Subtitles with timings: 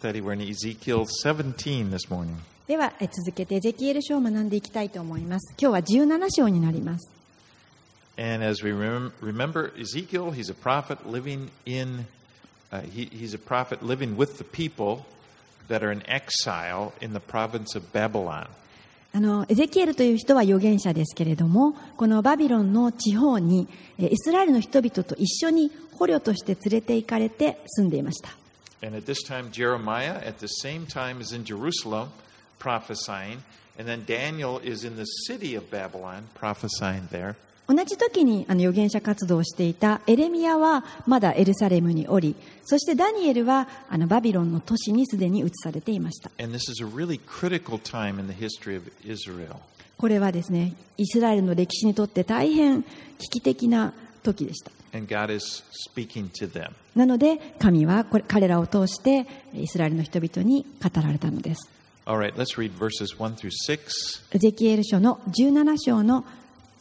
[0.00, 0.22] study.
[0.22, 2.08] We're in Ezekiel 17 this
[2.66, 5.54] では続けてエゼキエル書を学んでいきたいと思います。
[5.60, 7.10] 今日は17章になります。
[19.12, 28.39] あのエゼキエルという人は預言者ですけれども、このバビロンの地方にイスラエルの人々と一緒に捕虜として連れて行かれて住んでいました。
[28.82, 32.08] And at this time, Jeremiah, at the same time, is in Jerusalem
[32.58, 33.42] prophesying.
[33.78, 37.36] And then Daniel is in the city of Babylon prophesying there.
[37.68, 49.58] 同じ時にあの預言者活動をしていたエレミアはまだエルサレムにおりそしてダニエルはあのバビロンの都市にすでに移されていました And this is a really critical time in the history of Israel.
[49.98, 52.88] これはですねイスラエルの歴史にとって大変危
[53.30, 53.92] 機的な
[54.24, 54.72] 時でした
[56.94, 61.68] なので神はこれ彼らを通してイスラエルの人々に語られたのです。
[62.06, 63.78] All right, let's read verses 1 through 6.
[64.32, 66.24] エゼキエル書の17章の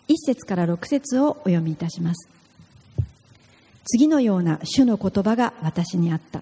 [0.08, 2.28] 1節から6節をお読みいたします。
[3.86, 6.42] 次のような主の言葉が私にあった。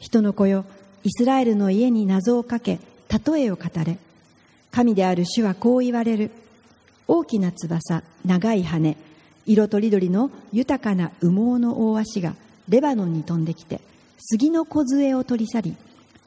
[0.00, 0.64] 人の子よ
[1.04, 2.80] イスラエルの家に謎をかけ
[3.26, 3.96] 例えを語れ。
[4.72, 6.30] 神である主はこう言われる。
[7.06, 8.96] 大きな翼長い羽
[9.50, 12.36] 色とりどりの豊かな羽毛の大足が
[12.68, 13.80] レバノンに飛んできて
[14.20, 15.76] 杉の梢を取り去り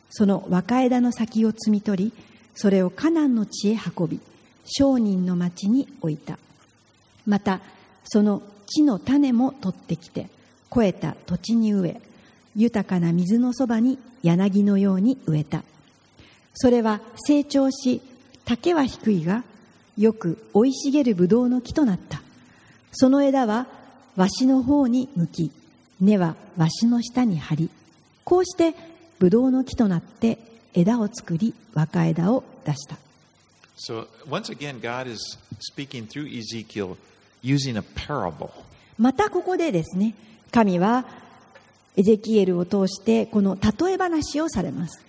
[0.10, 2.14] その若枝の先を摘み取り
[2.54, 4.20] それをカナンの地へ運び
[4.66, 6.38] 商人の町に置いた。
[7.26, 7.62] また
[8.04, 10.28] その地の種も取ってきて
[10.70, 12.02] 肥えた土地に植え
[12.58, 15.64] 豊かな水のそばに柳のように植えた。
[16.56, 18.02] それは成長し
[18.44, 19.46] 竹は低いが
[19.98, 22.23] よく生い茂るブドウの木となった。
[22.94, 23.68] その枝は
[24.16, 25.52] わしの方に向き、
[26.00, 27.70] 根はわしの下に張り、
[28.24, 28.76] こうして
[29.20, 30.38] ブドウの木となって
[30.74, 32.98] 枝を作り、若枝を出した。
[38.98, 40.14] またここでですね、
[40.52, 41.06] 神は
[41.96, 45.04] エゼキエルを通してこの例え話をされます。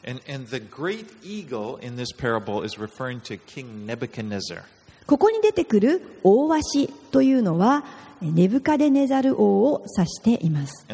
[5.06, 7.84] ここに出てくる「大鷲というのは
[8.22, 10.86] ネブカデネザル王を指しています。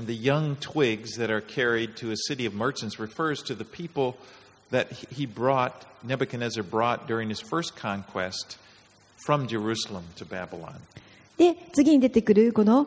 [11.37, 12.87] で、次に出てくるこの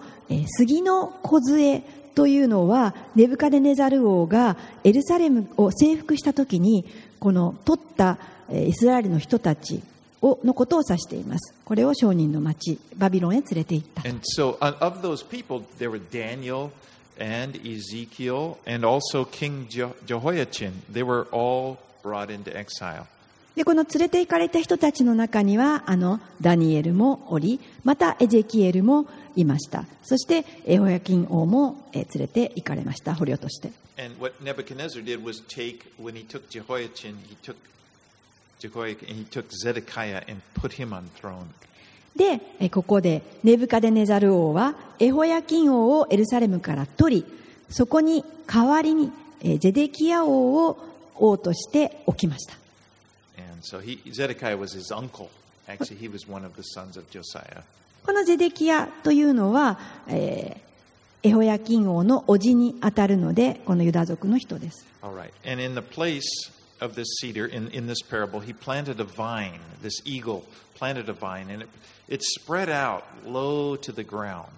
[0.58, 1.82] 杉の梢
[2.16, 6.86] というのは、ネブカデネザル王がエルサレムを征服した時に、
[7.20, 8.18] この取った
[8.52, 9.82] イスラエルの人たち、
[10.24, 16.72] をのことを指していますこれを商人の町バビロンへ連れて行った And so, uh, of those people, there were Daniel
[17.20, 20.72] and Ezekiel and also King Je- Jehoiachin.
[20.92, 23.06] They were all brought into exile.
[23.56, 29.06] でこの連れて行かれた人たちの中にはあのダニエルもおりまたエゼキエルも
[29.36, 37.56] いましたそしてエホヤキン王もえー連れて行かれました捕虜として And what Nebuchadnezzar did was take, when he took Jehoiachin, he took
[42.16, 47.26] で、ここでネブカデネザル王はエホヤキ王をエルサレムから取り、
[47.70, 49.12] そこに代わりに
[49.60, 50.78] ゼデキア王を
[51.16, 52.56] 王として置きました。
[58.06, 60.62] このゼデキヤというのは、え、
[61.24, 64.86] エホヤキン王のおじにあたるので、このユダ族の人です。
[66.84, 69.60] Of this cedar, in, in this parable, he planted a vine.
[69.82, 70.44] This eagle
[70.76, 71.70] planted a vine, and it,
[72.10, 74.50] it spread out low to the ground.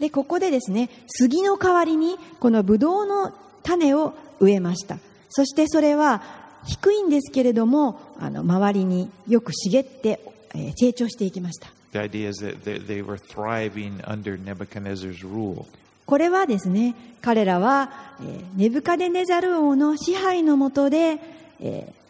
[0.00, 6.22] でここでですね杉の代わりにこのブドウの種を植えましたそしてそれは
[6.66, 10.18] 低いんですけれどもあの周りによく茂って、
[10.54, 15.66] えー成長していきました The idea is that they, they were thriving under Nebuchadnezzar's rule.
[16.06, 17.90] これはですね彼らは、
[18.20, 21.20] えーネブカデネザル王の支配の下で、
[21.62, 22.02] えー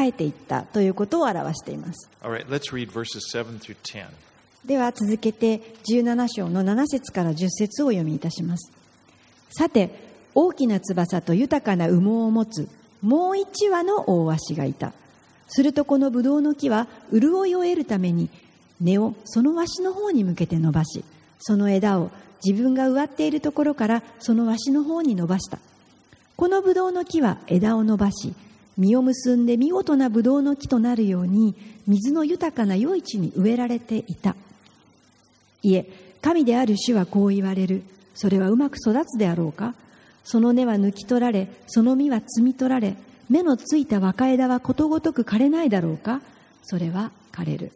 [0.00, 2.08] 栄えていったということを表しています。
[2.22, 4.06] Right, let's read verses 7 through 10.
[4.64, 8.72] では続けて17章の7節から10節をお読みいたします。
[9.50, 9.90] さて
[10.34, 12.68] 大きな翼と豊かな羽毛を持つ
[13.02, 14.92] もう一羽の大鷲がいた。
[15.48, 18.28] するとこのブドウの木は潤いを得るために
[18.80, 21.04] 根をその鷲の方に向けて伸ばし
[21.38, 22.10] その枝を
[22.44, 25.58] 自分が植わっているところからその鷲の方に伸ばした。
[26.36, 28.34] このブドウの木は枝を伸ばし
[28.78, 31.54] 実を結んで見事なブドウの木となるように
[31.86, 34.36] 水の豊かな余市に植えられていた。
[35.62, 35.86] いえ
[36.22, 37.82] 神である主はこう言われる。
[38.14, 39.74] それはうまく育つであろうか？
[40.24, 42.96] その根は抜き取られその実は摘み取られ
[43.30, 46.20] 芽のついた若枝はことごとく枯れないだろうか？
[46.64, 47.72] それは枯れる。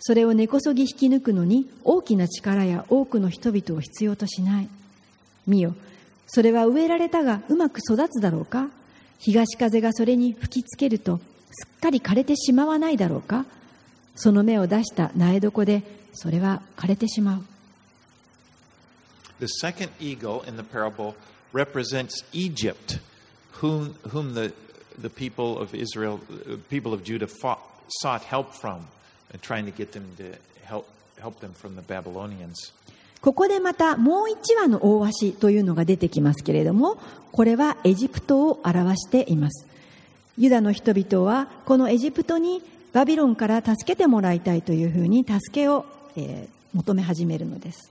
[0.00, 4.68] それを根こそぎ引き抜くのに大きな力や多くの人々を必要としない。
[5.46, 5.74] 見よ
[6.26, 8.68] それは植えられたがうまく育つだろうか？
[9.18, 11.18] 東風がそれに吹きつけると
[11.50, 13.44] すっかり枯れてしまわないだろうか
[14.14, 15.82] その芽を出した苗床で
[16.12, 17.44] それは枯れてしまう
[19.40, 21.14] The second eagle in the parable
[21.52, 22.98] represents Egypt,
[23.52, 24.52] whom, whom the,
[25.00, 26.20] the people of Israel,
[26.68, 27.60] people of Judah fought,
[28.00, 28.86] sought help from,
[29.32, 30.34] and trying to get them to
[30.64, 30.88] help,
[31.20, 32.72] help them from the Babylonians.
[33.20, 36.98] ここでまたもう一羽の大鷲というのが出てきますけれども、
[37.32, 39.66] これはエジプトを表しています。
[40.36, 42.62] ユダの人々はこのエジプトに
[42.92, 45.84] バビロンから助けてもらいたいというふうに助けを、
[46.16, 47.90] えー求め始めるのです。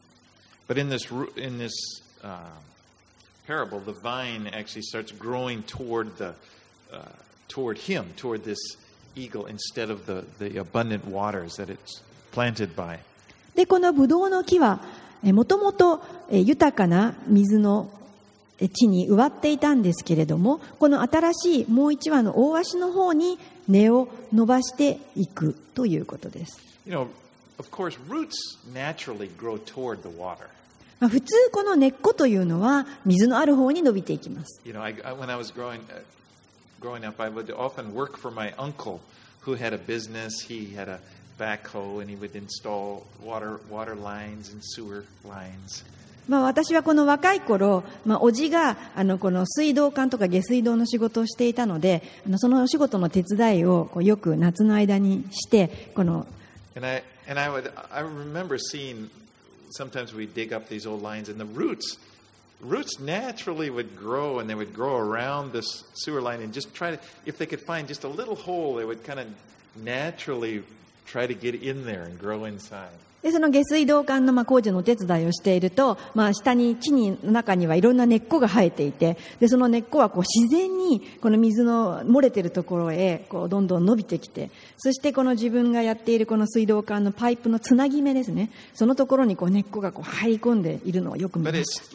[0.68, 1.72] But in this, in this
[2.24, 2.38] uh,
[3.48, 6.34] parable, the vine actually starts growing toward, the,
[6.92, 7.00] uh,
[7.48, 8.58] toward him, toward this
[9.16, 12.02] eagle, instead of the, the abundant waters that it's
[12.32, 13.00] planted by.
[13.56, 14.80] で、このブドウの木は、
[15.24, 17.90] もともと豊かな水の
[18.74, 23.38] 地に植わっていたんですけれどもこの新しいもう一羽の大足の方に
[23.68, 26.60] 根を伸ばしていくということです。
[31.00, 34.62] 普通この根っこというのは水のある方に伸びていきます。
[41.39, 45.85] backhoe and he would install water, water lines and sewer lines.
[46.29, 56.27] まあ、私はこの若い頃、まあ、おじがあのこの水道管とか下水道の仕事をしていたのであのそのお仕事の手伝いをこうよく夏の間にしてこの
[56.75, 59.11] And I, and I would, I remember seeing,
[59.71, 61.99] sometimes we dig up these old lines and the roots,
[62.63, 66.93] roots naturally would grow and they would grow around this sewer line and just try
[66.93, 69.27] to, if they could find just a little hole, they would kind of
[69.77, 70.63] naturally
[73.32, 75.98] その下水道管の工事のお手伝いをしていると、
[76.34, 91.92] 下に地の中にはいろんな根っこが生えていてでその根っこはこう自然にこの水の漏れているところへこうどんどん伸びてきてそしてこの自分がやっているこの水道管のパイプのつなぎ目ですねそのところにこう根っこがこう入り込んでいるのをよく見ます。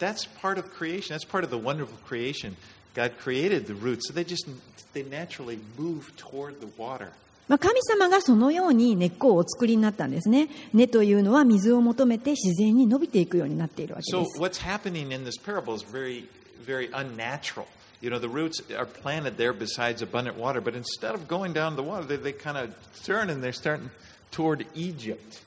[0.00, 1.14] That's part of creation.
[1.14, 2.56] That's part of the wonderful creation.
[2.94, 4.48] God created the roots, they just
[4.94, 7.12] they naturally move toward the water.
[7.50, 16.28] まあ、神様がそのように根っこをお作りになったんですね根というのは水を求めて自然に伸びていくようになっているわけ So です what's happening in this parable is very,
[16.64, 17.66] very unnatural.
[18.00, 21.74] You know, the roots are planted there besides abundant water, but instead of going down
[21.74, 22.72] the water, they, they kind of
[23.04, 23.90] turn and they're starting
[24.30, 25.42] toward Egypt.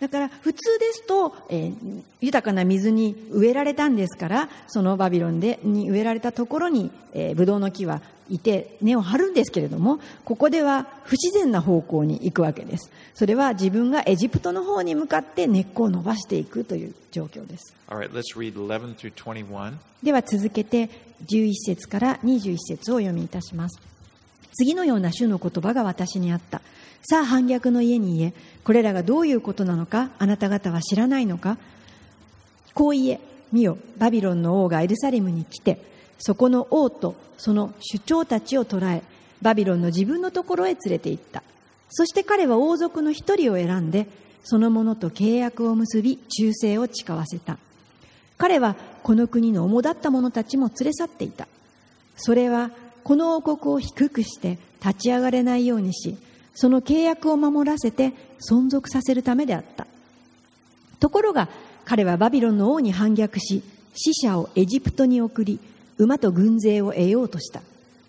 [0.00, 12.90] だから普通ですと、えー豊かな水に植えられたんですからそのバビロンでに植えられたところに、えー、ブドウの木はいて根を張るんですけれどもここでは不自然な方向に行くわけです。
[13.14, 17.74] それは自分がエジプトの方に向かって根っこを伸ばしていくという状況です。
[17.88, 19.74] All right, let's read 11 through 21.
[20.02, 20.88] では続けて
[21.28, 23.80] 11節から21節をお読みいたします。
[24.52, 26.62] 次のような主の言葉が私にあった。
[27.02, 28.34] さあ反逆の家に言え。
[28.62, 31.58] これらがどういうことなのかあなた方は知らないのか。
[32.74, 33.20] こう言え
[33.52, 35.82] 見よバビロンの王がエルサレムに来て
[36.20, 39.02] そこの王とその首長たちを捕らえ
[39.42, 41.42] バビロンの自分のところへ連れて行った。
[41.88, 44.06] そして彼は王族の一人を選んで
[44.44, 47.58] その者と契約を結び忠誠を誓わせた。
[48.38, 51.48] 彼はこの国の主だった者たちも連れ去っていた。
[52.16, 52.70] それは
[53.02, 56.16] この王国を低くして立ち上がれないようにし
[56.54, 58.12] その契約を守らせて
[58.46, 59.86] 存続させるためであった。
[61.00, 61.48] ところが
[61.86, 63.62] 彼はバビロンの王に反逆し
[63.94, 65.58] 死者をエジプトに送り
[66.04, 67.62] 馬と軍勢を得ようとした。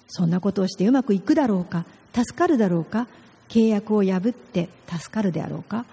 [0.08, 1.86] そんなことをしてうまくいくだろうか？
[2.14, 3.08] 助かるだろうか？
[3.50, 5.86] 契約を破って助かるであろうか？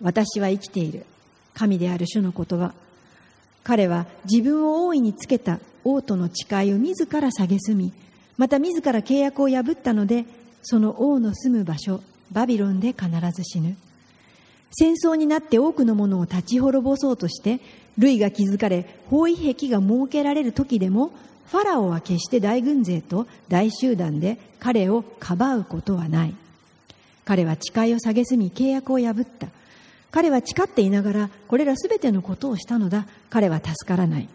[0.00, 1.04] 私は生きている。
[1.54, 2.72] 神である主の言葉。
[3.64, 5.60] 彼は自分を王位につけた。
[5.84, 7.92] 王との誓いを自ら蔑み。
[8.36, 10.24] また自ら契約を破ったので
[10.62, 13.76] その王の住む場所バビロンで必ず死ぬ。
[14.70, 17.60] 戦争になって多くのものを立ち滅ぼそうとして
[17.98, 21.10] 類が築かれ包囲壁が設けられる時でも
[21.50, 26.34] ファラオは決して大軍勢と大集団で彼をかばうことはない。
[27.24, 29.48] 彼は誓いを蔑み契約を破った。
[30.12, 33.06] 彼は誓っていながらこれらすべてのことをしたのだ。
[33.30, 34.28] 彼は助からない。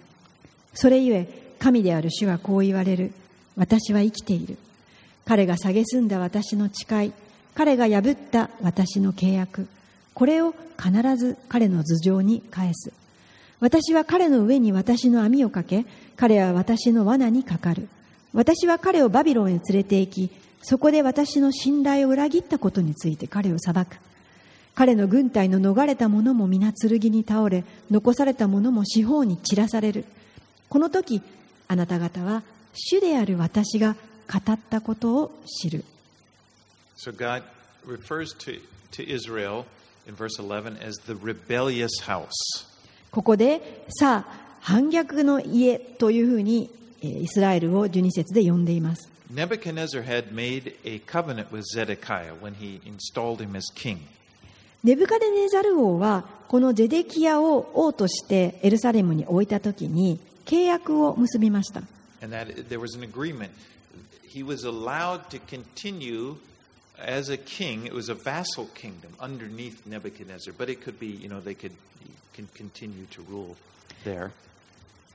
[0.74, 3.14] それゆえ神である主はこう言われる。
[3.56, 4.58] 私は生きている。
[5.24, 7.14] 彼が蔑んだ私の誓い。
[7.56, 9.70] 彼が破った私の契約。
[10.16, 12.92] これを必ず彼の頭上に返す
[13.60, 15.86] 私は彼の上に私の網をかけ、
[16.18, 17.88] 彼は私の罠にかかる。
[18.34, 20.32] 私は彼をバビロンへ連れて行き、
[20.62, 23.98] そこで私の信頼を裏切ったことについて彼を裁く。
[24.74, 30.06] 彼の軍隊の逃れた者も皆剣に倒れ、残された者も四方に散らされる。
[30.68, 31.22] この時、
[31.68, 32.44] あなた方は
[32.74, 33.96] 主である私が
[34.32, 35.86] 語ったことを知る。
[36.98, 37.44] So God
[37.88, 39.66] refers to, to Israel
[40.08, 42.30] in verse 11 as the rebellious house.
[43.12, 46.70] ここで、さあ、反逆の家というふうに
[47.06, 49.10] えーイスラエルを12節で呼んでいます。
[49.34, 54.00] Nebuchadnezzar had made a covenant with Zedekiah when he installed him as king.
[54.84, 61.82] ネブカデネザル王は、このゼデキヤを王としてエルサレムに置いたときに契約を結びました。
[62.22, 63.50] And that there was an agreement.
[64.28, 66.36] He was allowed to continue
[67.00, 67.86] as a king.
[67.86, 71.74] It was a vassal kingdom underneath Nebuchadnezzar, but it could be, you know, they could
[72.34, 73.56] can continue to rule
[74.04, 74.32] there.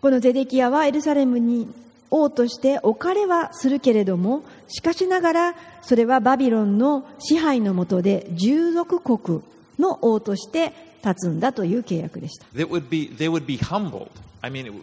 [0.00, 1.68] このゼデキヤはエルサレムに
[2.10, 9.42] 王として置かれはするけれども、しかしながらそれはバビロンの支配の下で従属国
[9.78, 10.72] の王として
[11.04, 12.46] 立つんだという契約でした。
[12.54, 14.10] That would be they would be humbled.
[14.42, 14.82] I mean,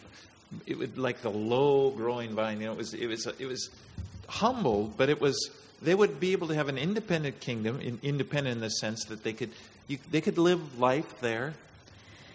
[0.68, 2.62] it, would like the low growing vine.
[2.62, 3.72] You know, it was it was it was
[4.28, 5.36] humbled, but it was
[5.82, 9.24] they would be able to have an independent kingdom, in, independent in the sense that
[9.24, 9.50] they could
[9.88, 11.54] you, they could live life there,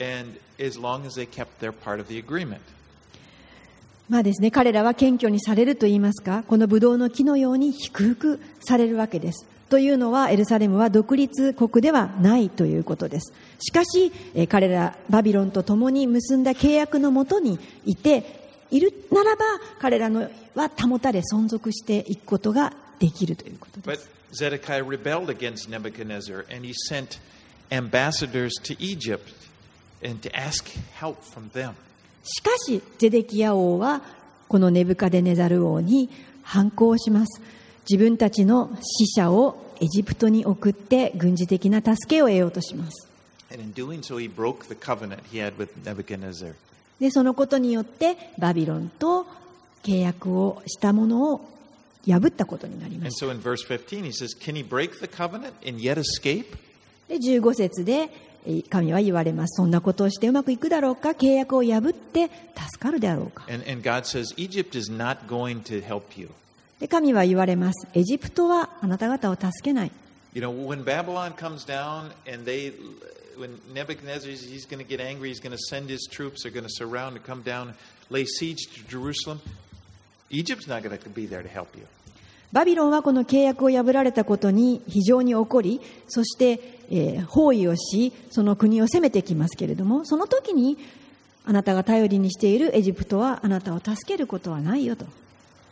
[0.01, 2.61] and as long as they kept their part of the agreement.
[4.09, 9.47] まあですね、彼らは謙虚にされると言いますか、このブドウの木のように低くされるわけです。
[9.71, 13.33] というのは、エルサレムは独立国ではないということです。
[13.59, 19.45] しかし、え彼ら、バビロンと共に結んだ契約のもとにいて、いるならば、
[19.79, 23.81] 彼らのは保たれ存続していくことができるということ。
[32.23, 34.03] しかし、ゼデキヤ王は
[34.47, 36.09] このネブカデネザル王に
[36.45, 37.43] 反抗します。
[37.91, 43.09] 自分たちの死者をエジプトに送って軍事的な助けを得ようとします。
[47.01, 49.27] でそのことによってバビロンと
[49.83, 51.41] 契約をしたものを
[52.07, 53.27] 破ったことになりま And した。
[53.27, 56.47] so in verse 15, he says, Can he break the covenant and yet escape?
[57.09, 58.11] で、15節で、
[58.45, 59.57] えー神は言われます。
[59.57, 66.29] そんなことをしてうまくいくだろうか契約を破って助かるであろうか And, and God says, Egypt is not going to help you.
[66.81, 67.87] で、神は言われます。
[67.95, 69.93] エジプトはあなた方を助けない。
[70.35, 72.73] You know, when Babylon comes down and they,
[73.39, 76.65] when Nebuchadnezzar, he's going to get angry, he's going to send his troops, they're going
[76.65, 77.75] to surround and come down,
[78.11, 79.41] lay siege to Jerusalem.
[80.33, 81.87] Egypt's not going to be there to help you.
[82.53, 86.61] バビロンはこの契約を破られたことに非常に怒り、そして、
[86.91, 90.77] えー包囲をし、その国を攻めてきますけれども、その時に、
[91.45, 95.07] あなたが頼りにしているエジプトはあなたを助けることはないよと。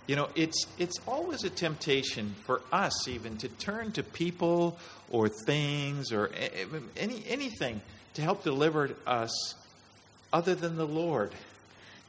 [0.08, 4.76] You know, it's, it's always a temptation for us even to turn to people
[5.12, 6.30] or things or
[6.96, 7.80] any, anything
[8.14, 9.30] to help deliver us
[10.32, 11.30] other than the Lord.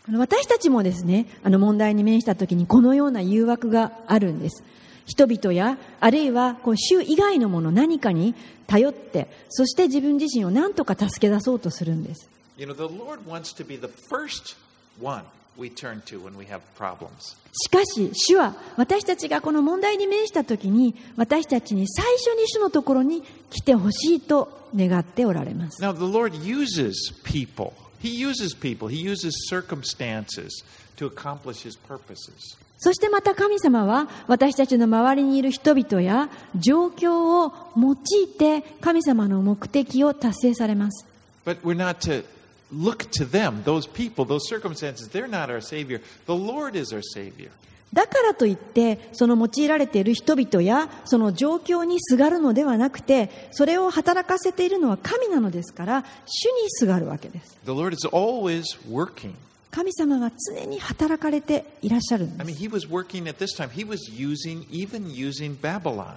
[0.09, 4.63] 私たちもですね、あの問題に面した時にこのような誘惑があるんです。
[5.05, 8.33] 人々や、あるいはこう主以外のもの何かに
[8.65, 12.29] 頼って、そして自分自身を何とか助け出そうとするんです。
[12.57, 14.55] You know, the Lord wants to be the first
[14.99, 15.23] one
[15.57, 17.35] we turn to when we have problems.
[17.53, 25.81] しかし、主は私たちがこの問題に面した時に、私たちに最初に主のところに来てほしいと願っておられます。
[25.83, 26.93] Now, the Lord uses
[27.23, 27.73] people.
[28.00, 28.88] He uses people.
[28.88, 30.64] He uses circumstances
[30.96, 32.56] to accomplish His purposes.
[32.78, 41.06] そしてまた神様は私たちの周りにいる人々や状況を用いて神様の目的を達成されます。
[41.46, 42.24] But we're not to
[42.72, 45.08] look to them, those people, those circumstances.
[45.08, 46.00] They're not our Savior.
[46.26, 47.50] The Lord is our Savior.
[47.93, 57.57] だからといって、その用いられている人々やその状況にすがるのではなくて、それを働かせているのは神なのですから、主にすがるわけです。
[57.65, 59.33] The Lord is always working.
[59.71, 62.63] 神様が常に働かれていらっしゃるん I で mean, す。
[62.63, 63.69] He was working at this time.
[63.69, 66.15] He was using, even using Babylon.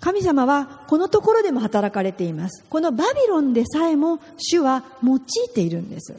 [0.00, 2.64] 神様はこのところでも働かれています。
[2.68, 5.20] このバビロンでさえも主は用い
[5.54, 6.12] ているんです。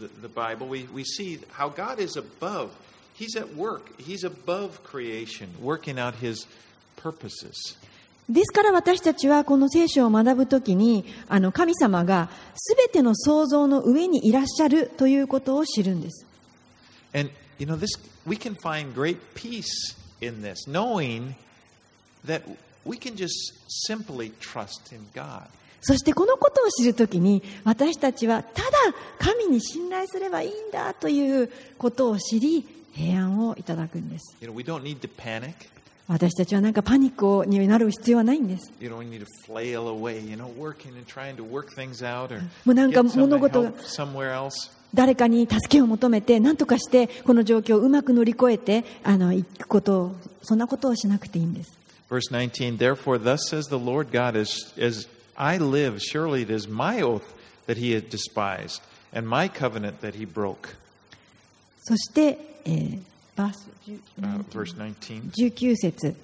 [0.00, 2.70] the, the, the Bible, we, we see how God is above.
[3.14, 3.98] He's at work.
[3.98, 6.46] He's above creation, working out His
[6.96, 7.76] purposes.
[8.28, 16.26] ですから私たちはこの聖書を学ぶときに、あの神様がすべての創造の上にいらっしゃるということを知るんです。
[17.14, 17.88] And, you know, this,
[18.26, 21.34] we can find great peace in this, knowing
[22.26, 22.42] that
[22.84, 23.32] we can just
[23.86, 25.46] simply trust in God.
[25.81, 28.69] そしてこのことを知るときに私たちはただ
[29.19, 34.37] 神に信頼すればいいんだということを知り平安をいただくんです。
[36.07, 38.71] 私たちはなんかパニックになる必要はないんです。
[38.81, 38.89] も
[42.65, 43.71] うなんか物事が
[44.93, 51.71] 誰かに助けを求めて何とかしてこの状況をうまく乗り越えてあの行くことをそんなことをしなくていいんです。
[52.09, 55.07] Verse 19: Therefore, thus says the Lord God as
[55.37, 57.33] I live, surely it is my oath
[57.67, 58.81] that he had despised,
[59.13, 60.75] and my covenant that he broke.
[61.83, 62.99] そして、えー
[63.35, 63.69] バース
[64.21, 65.31] Uh, verse 19.
[65.31, 66.15] 19節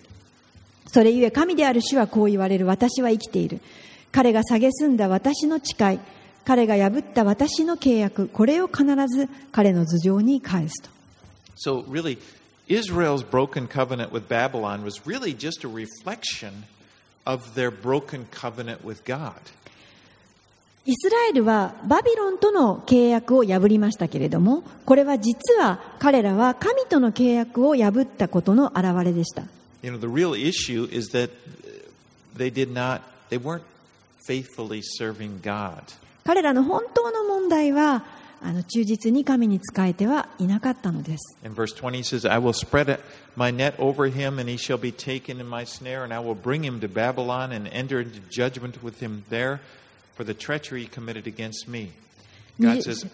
[0.87, 3.59] それゆえ神である主はこう言われる私は生きている
[4.11, 5.99] 彼が蔑んだ私の誓い
[6.45, 10.89] 彼が破った私の契約これを必ず彼の頭上に返すと
[11.57, 12.19] So, really,
[12.69, 16.65] Israel's broken covenant with Babylon was really just a reflection
[20.85, 29.43] イスラエルはバビロンとの契約を破りましたけれども、これは実は彼らは神との契約を破ったことの表れでした。
[36.23, 38.05] 彼らの本当の問題は、
[38.41, 41.37] あの忠実に神に仕えてはいなかったのです。
[52.81, 53.07] Says,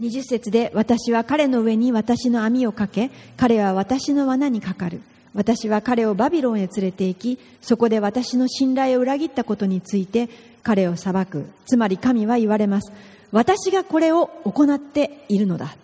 [0.00, 5.02] 20節で私は彼の上に私の網をかけ、彼は私の罠にかかる。
[5.34, 10.28] 私は彼をバビロンへ連れて行き、そこで私の信頼を裏切ったことについて、
[10.62, 11.46] 彼を裁く。
[11.66, 12.92] つまり神は言われます。
[13.32, 15.76] 私がこれを行っているのだ。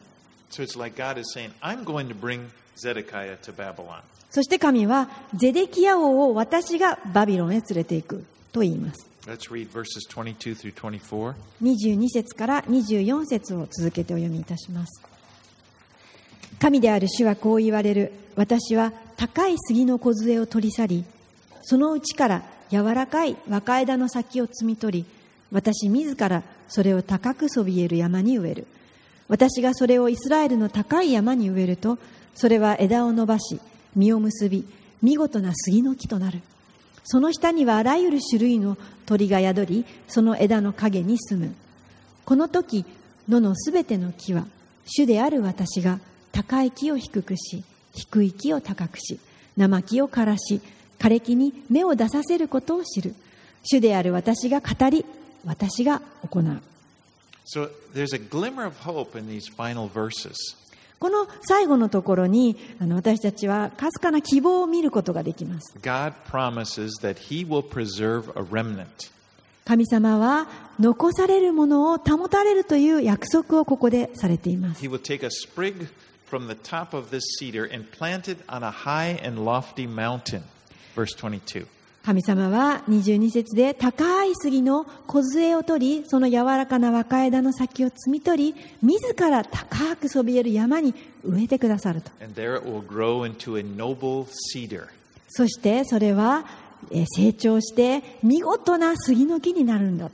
[0.50, 4.00] So it's like God is saying, I'm going to bring Zedekiah to Babylon.
[4.30, 9.06] そして神はゼデキヤ王を私がバビロンへ連れて行くと言います。
[9.26, 11.35] Let's read verses 22 through 24.
[11.62, 15.02] 22節から24節を続けてお読みいたします。
[16.61, 18.12] 神である主はこう言われる。
[18.36, 21.04] 私は高い杉の梢を取り去り
[21.62, 25.07] そのうちから柔らかい若枝の先を摘み取り
[25.52, 28.67] 私自らそれを高くそびえる山に植える。
[29.29, 31.99] 私がそれをイスラエルの高い山に植えると
[32.35, 33.61] それは枝を伸ばし
[33.95, 34.65] 実を結び
[35.02, 36.41] 見事な杉の木となる。
[37.05, 41.55] その下にはあらゆる種類の鳥が宿りその枝の陰に住む。
[42.25, 42.85] この時
[43.29, 44.47] 野のすべての木は
[44.87, 46.00] 主である私が
[46.33, 49.19] 高い木を低くし低い木を高くし
[49.57, 50.61] 生木を枯らし
[50.99, 53.15] 枯れ木に目を出させることを知る。
[53.63, 55.04] 主である私が語り
[55.45, 56.61] 私が行う、
[60.99, 65.78] この最後のところにあの私たちはかすかな希望を見ることができます。
[69.65, 70.49] 神様は
[70.80, 74.82] 残されるものを保たれるという約束をここでされています。
[82.06, 92.13] 神様は22節で高い杉の小杖を取りその柔らかな若枝の先を摘み取り自ら高くそびえる山に植えてくださると。
[95.28, 96.45] そしてそれは
[97.17, 100.09] 成長して見事な杉の木になるんだ。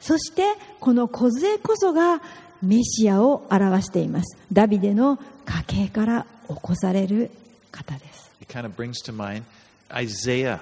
[0.00, 0.44] そして
[0.80, 2.22] この小杖こそが
[2.62, 7.30] メシアを表していますダビデの家系から起こされる
[7.70, 9.42] 方です It kind of brings to mind
[9.92, 10.60] Isaiah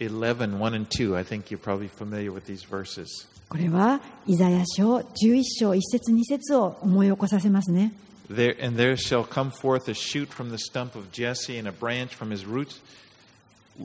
[0.00, 1.16] 11, 1 and 2.
[1.16, 3.28] I think you're probably familiar with these verses.
[3.48, 7.92] これはイザヤ書11章1節2節を思い起こさせますね
[8.30, 11.72] There, and there shall come forth a shoot from the stump of Jesse, and a
[11.72, 12.80] branch from his roots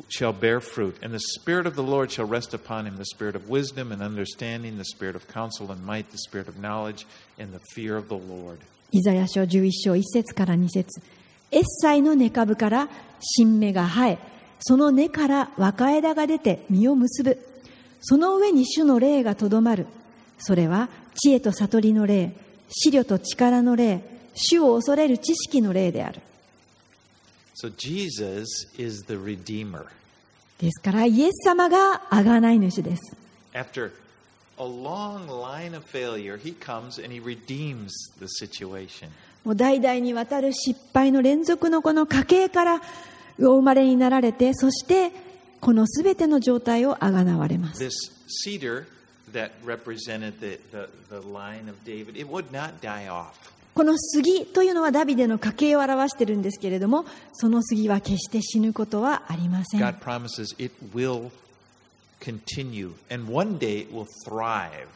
[0.10, 0.98] shall bear fruit.
[1.02, 4.02] And the Spirit of the Lord shall rest upon him the Spirit of wisdom and
[4.02, 7.06] understanding, the Spirit of counsel and might, the Spirit of knowledge,
[7.40, 8.60] and the fear of the Lord.
[8.92, 11.02] イザヤ書11章1節から2節
[11.52, 12.88] エッサイの根株から
[13.20, 14.20] 新芽が生え
[14.60, 17.38] その根から若枝が出て実を結ぶ
[18.02, 19.88] その上に主の霊がとどまる
[20.38, 22.32] それは知恵と悟りの霊
[22.86, 24.02] 思慮と力の霊
[24.34, 26.22] 主を恐れる知識の霊である
[27.60, 29.88] So Jesus is the Redeemer.
[30.60, 33.16] ですからイエス様が贖い主です
[33.54, 33.92] After
[34.60, 37.90] a long line of failure, he comes and he redeems
[38.20, 39.10] the situation.
[39.44, 42.82] もう代々にわたる失敗の連続のこの家系から
[43.40, 45.12] お生まれになられてそして
[45.60, 47.92] このすべての状態をあがなわれます This
[48.46, 48.86] cedar
[49.34, 53.57] that represented the, the, the line of David, it would not die off.
[53.78, 61.30] この杉というのはダビデの家系を表しているんですけれどもその杉は決して死ぬことはありません God promises it will
[62.20, 64.88] continue, and one day it will thrive.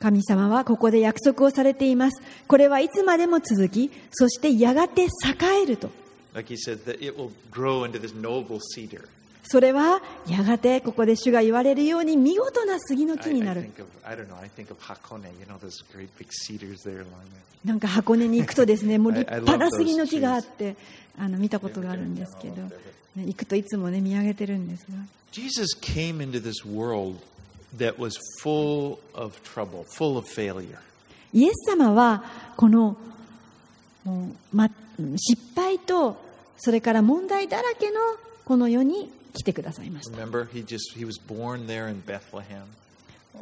[0.00, 5.08] 神様はここで約束をされていますこれはいつまでも続きそしてやがて栄
[5.62, 5.88] えると
[6.34, 9.06] Like he said, that it will grow into this noble cedar.
[9.42, 13.70] それはやがてここで主が言われるように見事な杉の木になる。
[17.64, 20.76] なんか箱根に行くとですね、 もう立派な杉の木があって
[21.18, 22.62] あの見たことがあるんですけど、
[23.16, 24.96] 行くといつもね見上げてるんですが。
[31.32, 32.22] イエス様は
[32.56, 32.96] この
[35.16, 36.16] 失敗と
[36.58, 38.00] それから問題だらけの
[38.44, 42.62] この世に来てくださいました Remember, he just he was born there in Bethlehem,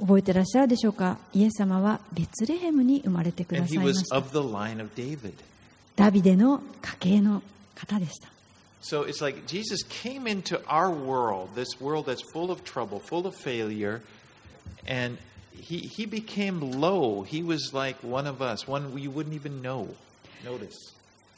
[0.00, 4.20] 覚えてらっしゃるでしょうかイエス様はベツレヘムに生まれてくださ he いま was した.
[5.96, 7.42] ダビデの家系の
[7.74, 8.28] 方でした
[8.82, 13.26] So it's like Jesus came into our world, this world that's full of trouble, full
[13.26, 14.00] of failure,
[14.86, 15.18] and
[15.52, 17.22] he, he became low.
[17.22, 19.88] He was like one of us, one you wouldn't even know.
[20.46, 20.94] Notice.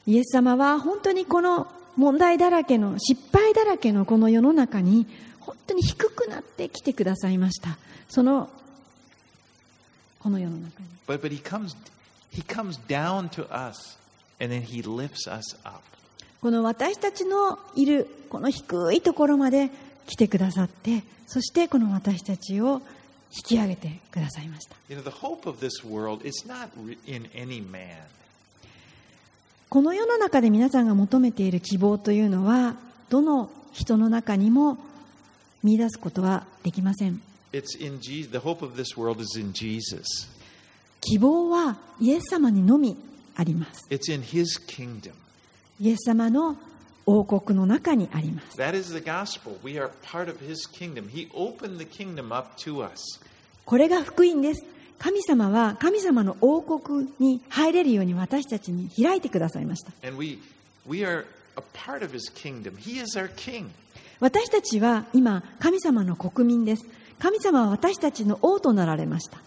[0.06, 5.06] イエス様は本当にこの問題だらけの失敗だらけのこの世の中に
[5.40, 7.78] 本当に低くなってきてくださいました
[8.08, 8.48] その
[10.18, 11.76] この世の中に But, but he, comes,
[12.30, 13.98] he comes down to us,
[14.40, 15.80] and then he lifts us up.
[16.40, 19.70] この私たちのいるこの低いところまで
[20.06, 22.82] 来てくださってそしてこの私たちを
[23.48, 26.68] 引き上げてくださいました You know, the hope of this world is not
[27.06, 27.96] in any man.
[29.72, 32.76] この世の中で皆さんが求めている希望というのは
[33.08, 34.76] どの人の中にも
[35.62, 37.22] 見出すことはできません。
[41.00, 42.98] 希望はイエス様にのみ
[43.34, 43.86] あります。
[45.80, 46.58] イエス様の
[47.06, 48.58] 王国の中にあります。
[53.64, 54.71] これが福音です。
[55.02, 59.90] 神様は神様の王国に入れるように私たちに開いてくださいました。
[64.20, 66.86] 私たちは今、神様の国民です。
[67.18, 69.38] 神様は私たちの王となられました。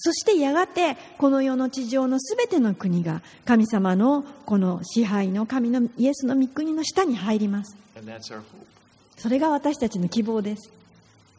[0.00, 8.42] そしてやがてこの世の地上のすべての国が神様のこの支配の神のイエスの御国の下に入ります And that's our hope.
[9.16, 10.70] それが私たちの希望です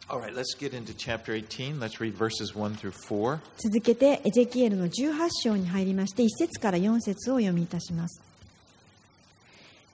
[0.08, 1.80] right, let's get into chapter 18.
[1.80, 3.38] Let's read verses 1 through 4.
[3.56, 8.20] 続けてエゼキエルの18章に入りまして1節から4節を読みいたします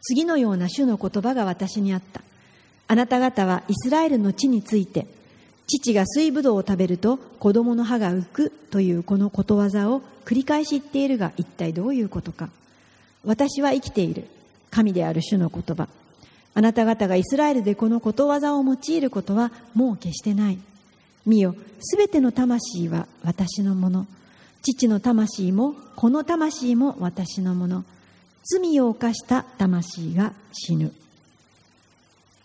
[0.03, 2.23] 次のような主の言葉が私にあった
[2.89, 5.07] あなた方はイスラエルの地について
[5.67, 12.49] 父が水ぶどうを食べると子供の歯が浮くというこのことわざを繰り返し言っているが一体どういうことか。
[13.25, 14.29] 私は生きている。
[14.71, 15.89] 神である主の言葉。
[16.55, 20.59] あなた方がイスラエルでこのことわざを用いることはもう決してない。
[21.27, 24.07] 見よすべての魂は私のもの。
[24.63, 27.85] 父の魂もこの魂も私のもの。
[28.45, 30.93] 罪を犯した魂が死ぬ。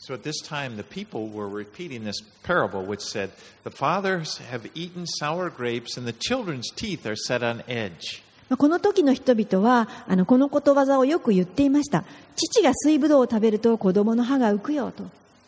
[0.04, 3.30] So at this time, the people were repeating this parable, which said,
[3.64, 8.24] The fathers have eaten sour grapes, and the children's teeth are set on edge.
[8.50, 12.04] まあこの時の人々はあのこのことわざをよく言っていました
[12.36, 15.06] 父が水ぶどうを食べると子供の歯が浮くよと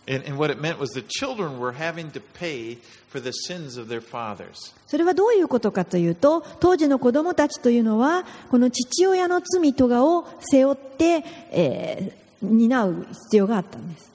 [0.08, 2.78] And, and what it meant was the children were having to pay
[3.10, 4.74] for the sins of their fathers.
[4.88, 14.12] それはどういうことかというと当時の子供たちというのはこの父親の罪とかを背負って、えー担う必要があったんです。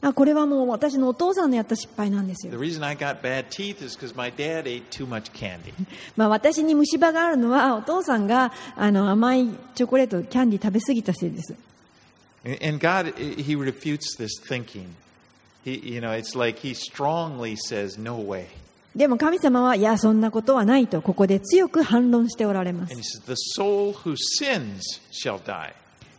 [0.00, 2.52] あこれはもう私のお父さんのやった失敗なんですよ。
[6.16, 11.54] 私に虫歯があるのはお父さんがあの甘いチョコレート、キャンディ食べ過ぎたせいです。
[18.94, 22.94] でも神様は、いや、そんなことはないと、ここで強く反論しておられます。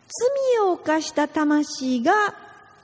[0.08, 2.12] 罪を犯した魂が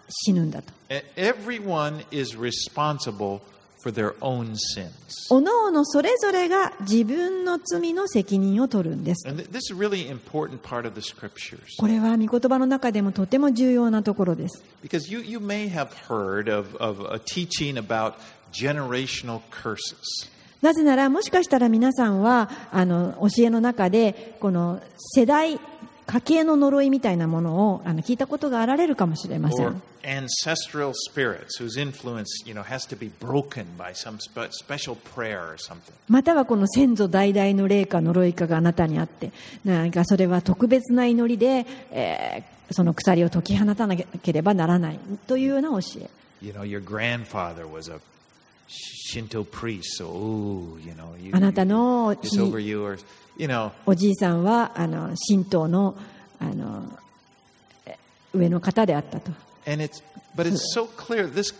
[0.08, 3.40] 死ぬんだと E- Everyone is responsible
[3.82, 4.90] for their own sins.
[5.30, 15.38] おのおのそれぞれが自分の罪の責任を取るんです And th- this is really important part of the scriptures これは御言葉の中でもとても重要なところです because you, you
[15.38, 18.14] may have heard of, of a teaching about
[18.52, 20.28] generational curses.
[20.60, 25.58] なぜならもしかしたら皆さんはあの教えの中でこの世代
[26.06, 29.82] 家計の呪いみたいなものをあの聞いたことがあられるかもしれません。
[36.08, 39.32] またはこの先祖代々の霊か呪いかがあなたにあって、
[39.64, 46.10] なかそれは特別な祈りで、えー、その鎖を解き放たなければならないというような教え。
[48.71, 52.99] Shinto priest, so ooh, you know, you, あなたの it's over you, or
[53.37, 55.95] you know, おじいさんはあの神道の
[56.39, 56.99] あの
[57.85, 57.97] え
[58.33, 59.31] 上の方であったと。
[59.65, 60.01] and it's
[60.35, 61.27] but it's so clear.
[61.27, 61.53] This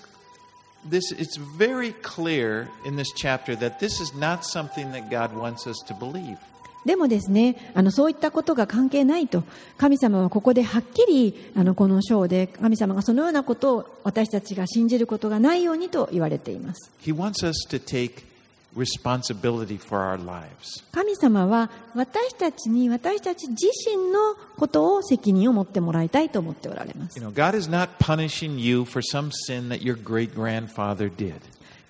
[0.85, 5.67] this it's very clear in this chapter that this is not something that God wants
[5.67, 6.37] us to believe.
[6.84, 9.44] でもですね、あのそういったことが関係ないと、
[9.78, 16.90] 神様はここではっきりあのこの章で神様がそのようなことを私たちが信じることがないようにと言われています。
[17.00, 18.24] He wants us to take
[18.76, 20.82] responsibility for our lives.
[20.92, 27.26] 神様は私たちに私たち自身のことを責任を持ってもらいたいと思っておられます You。
[27.26, 31.34] know, God is not punishing you for some sin that your great grandfather did.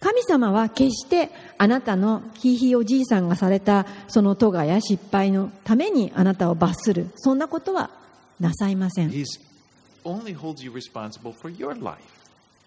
[0.02, 7.10] 神様は決してあなたのひいひいおじいさんがされたそのトガや失敗のためにあなたを罰する。
[7.14, 7.88] そんなことは
[8.40, 9.10] なさいません。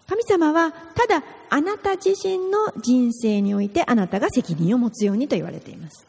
[0.08, 6.06] 神様はただあなた自身の人生においてあなたが責任を持つようにと言われています。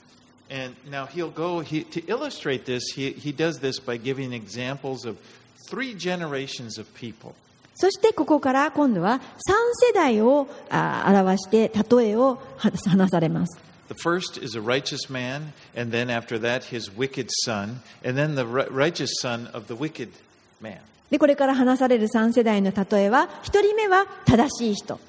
[6.87, 9.19] そしてそしてここから今度は3
[9.87, 13.59] 世代をあ表して例えをは話されます。
[13.87, 18.41] The first is a righteous man, and then after that, his wicked son, and then the
[18.43, 20.09] ri- righteous son of the wicked
[20.59, 20.79] man.
[21.11, 24.99] で、これから話される3世代の例えは、1人目は正しい人。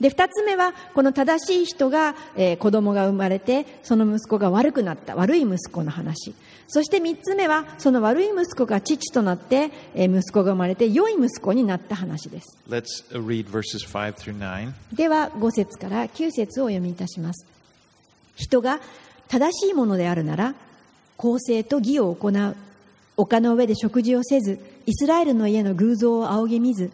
[0.00, 6.34] で、2つ目は、この正しい人が、えー子供が生まれて、その息子が悪くなった、悪い息子の話。
[6.68, 12.58] そして3つ目は、その悪い息子が父となって、えー息子が生まれて、良い息子になった話です。
[12.68, 14.72] Let's uh, read verses 5 through 9.
[14.94, 17.46] では、5節から9節をお読みいたします。
[18.36, 18.80] 人が
[19.28, 20.54] 正しいものであるなら、
[21.16, 22.56] 公正と義を行う。
[23.16, 26.90] 丘の上で食事をせず、イスラエルの家の偶像を仰ぎ見ず、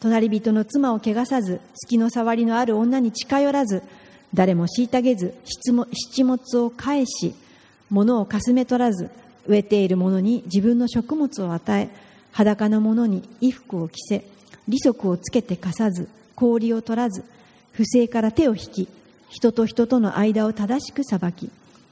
[0.00, 3.82] 隣人の妻を汚さず、月の触りのある女に近寄らず、
[4.34, 7.34] 誰も虐げず、七物を返し、
[7.90, 9.10] 物をかすめ取らず、
[9.46, 11.88] 植えている者に自分の食物を与え、
[12.32, 14.24] 裸の者に衣服を着せ、
[14.68, 17.24] 利息をつけて貸さず、氷を取らず、
[17.72, 18.88] 不正から手を引き、
[19.28, 21.50] 人と人との間を正しく裁き、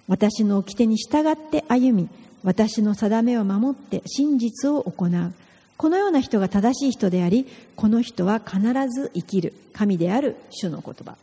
[0.08, 2.08] 私の掟に従って歩み、
[2.42, 5.32] 私の定めを守って真実を行う。
[5.76, 9.52] このような人が正しい人であり、この人は必ず生きる。
[9.72, 11.16] 神である主の言葉。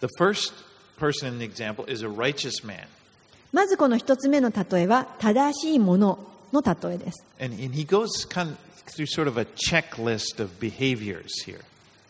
[0.00, 0.52] The first
[0.98, 2.86] person in the example is a righteous man.
[3.54, 6.18] まずこの一つ目の例えは、正しいもの
[6.52, 7.24] の例えです。
[7.40, 8.56] And, and he goes kind of
[8.88, 11.60] through sort of a checklist of behaviors here.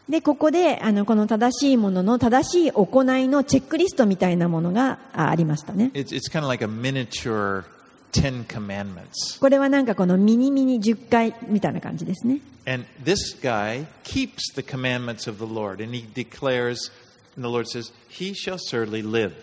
[0.09, 5.91] で、ここで、あの、この正しいものの正しい行いのチェックリストみたいなものがあありましたね。
[5.93, 7.65] It's, it's kind of like a miniature
[8.13, 9.39] Ten Commandments.
[9.39, 12.41] これはなんかこのミニミニ10回みたいな感じですね。
[12.67, 16.91] And this guy keeps the commandments of the Lord, and he declares,
[17.37, 19.35] and the Lord says, He shall certainly live.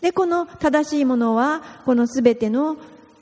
[0.00, 2.76] でこの正しいものはこのすべての、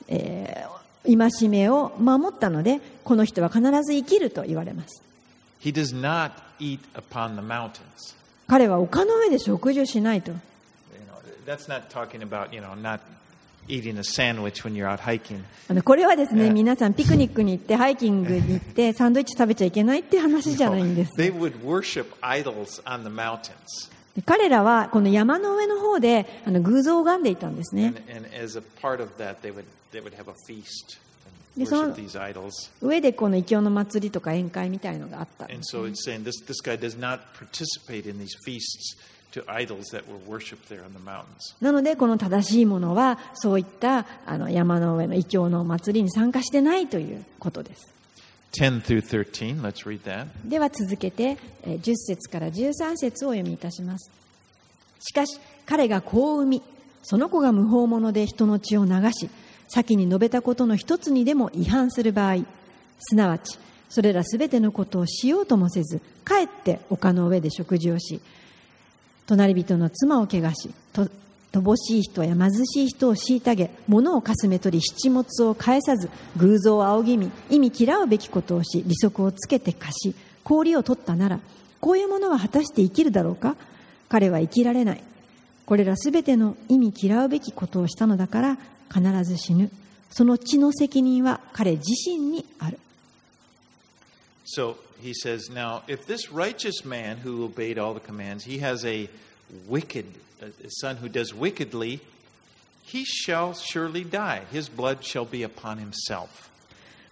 [0.07, 5.01] えー、戒めを守ったのでこの人は必ず生きると言われます。
[8.47, 10.31] 彼は丘の上で食事をしないと。
[15.69, 21.11] あのこれはですね、皆さん、ピクニックに行って、ハイキングに行って、 サンドイッチ食べちゃいけないって話じゃないんです。
[24.25, 27.93] 彼らはこの山の上の方であの偶像を拝んでいたんですね。
[31.57, 31.95] でその
[32.81, 35.47] 上でこの異教の祭りとか宴会みたいのがあった、
[41.59, 47.96] なので、この正しいものはそういったあの山の上の異教の祭りに参加してないということです。
[50.45, 54.11] では続けて、10節から13節をお読みいたします。
[54.99, 56.63] しかし、彼が子を産み、
[57.03, 59.29] その子が無法者で人の血を流し、
[59.67, 62.37] 先に述べたことの一つにでも違反する場合、
[62.99, 68.21] すなわち、それらすべてのことをしようともせず、かえって丘の上で食事をし、
[69.27, 70.71] 隣人の妻を汚し、
[71.51, 81.39] 乏しい人や貧しい人を虐げ、物をかすめ取り、七物を返さず、偶像を仰ぎ見、意味嫌うべきことをし、利息をつけて貸し、氷を取ったなら、
[81.79, 83.55] こういうものは果たして生きるだろうか
[84.09, 85.03] 彼は生きられない。
[85.65, 88.57] これらすべての意味嫌うべきことをしたのだから、
[88.93, 89.69] 必ず死ぬ。
[90.09, 92.79] その血の責任は彼自身にある。
[94.45, 99.09] So he says, Now, if this righteous man who obeyed all the commands, he has a
[99.67, 100.05] wicked,
[100.41, 101.99] a son who does wickedly,
[102.83, 104.41] he shall surely die.
[104.51, 106.47] His blood shall be upon himself.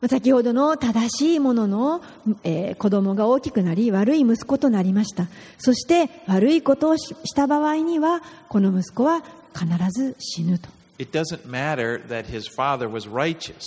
[0.08, 2.02] 先ほどの正しいものの、
[2.44, 5.28] えー子供が大きくなり悪い息子となりました。
[5.58, 10.70] そして悪いことをしした場合には、この息子は必ず死ぬと。
[11.00, 13.64] It doesn't matter that his father was righteous.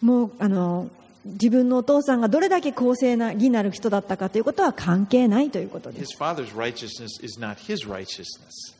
[0.00, 0.88] もう、あの、
[1.32, 6.16] 自分のお父さんがどれだけ公正な義なる人だったかということは関係ないということです。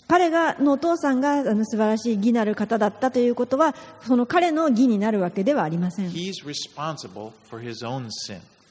[0.08, 6.12] 彼がのお父さんがあの素晴らしい義なる方だったということは、その彼の義になるわけではありません。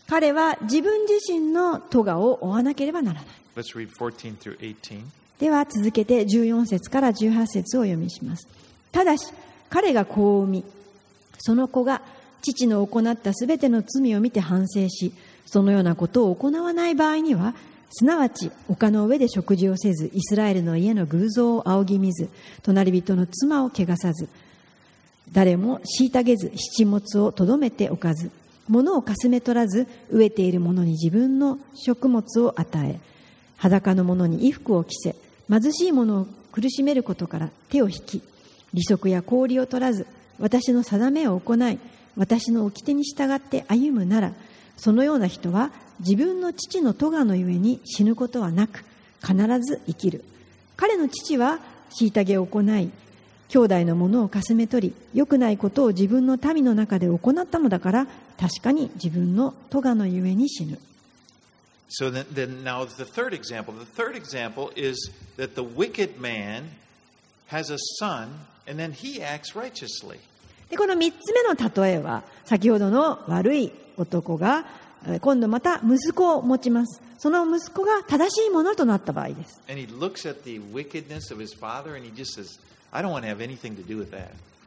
[0.07, 3.29] 彼は自分自身の咎を負わなければならない。
[3.55, 5.03] Let's read 14 through 18.
[5.39, 8.47] では続けて14節から18節をお読みします。
[8.91, 9.33] ただし、
[9.69, 10.63] 彼が子を産み、
[11.39, 12.01] その子が
[12.53, 15.13] 父の行ったすべての罪を見て反省し、
[15.45, 17.55] そのようなことを行わない場合には、
[17.91, 22.29] すなわち丘の上で食事をせず、イスラエルの家の偶像を仰ぎ見ず、
[22.63, 24.27] 隣人の妻を汚さず、
[25.31, 28.31] 誰も虐げず七物をとどめておかず
[28.67, 32.99] 物をかすめ取らず飢えている者に自分の食物を与え
[33.57, 35.15] 裸の者に衣服を着せ
[35.49, 38.21] 貧しい者を苦しめることから手を引き
[38.73, 40.07] 利息や氷を取らず
[40.39, 41.79] 私の定めを行い
[42.17, 44.33] 私の掟に従って歩むなら
[44.77, 48.83] そのような人は自分の父の咎のゆえに死ぬことはなく
[49.21, 50.23] 必ず生きる
[50.75, 51.59] 彼の父は
[51.99, 52.91] 虐げを行い
[53.47, 58.07] 兄弟のものをかすめ取り良くないことを自分の民の中で行ったのだから
[58.39, 60.79] 確かに自分の咎のゆえに死ぬ
[61.87, 63.71] So then, then now the third example.
[63.71, 66.71] The third example is that the wicked man
[67.47, 70.17] has a son and then he acts righteously.
[70.69, 74.65] で、この三つ目の例えは、先ほどの悪い男が、
[75.21, 77.01] 今度また息子を持ちます。
[77.17, 79.61] その息子が正しいものとなった場合です。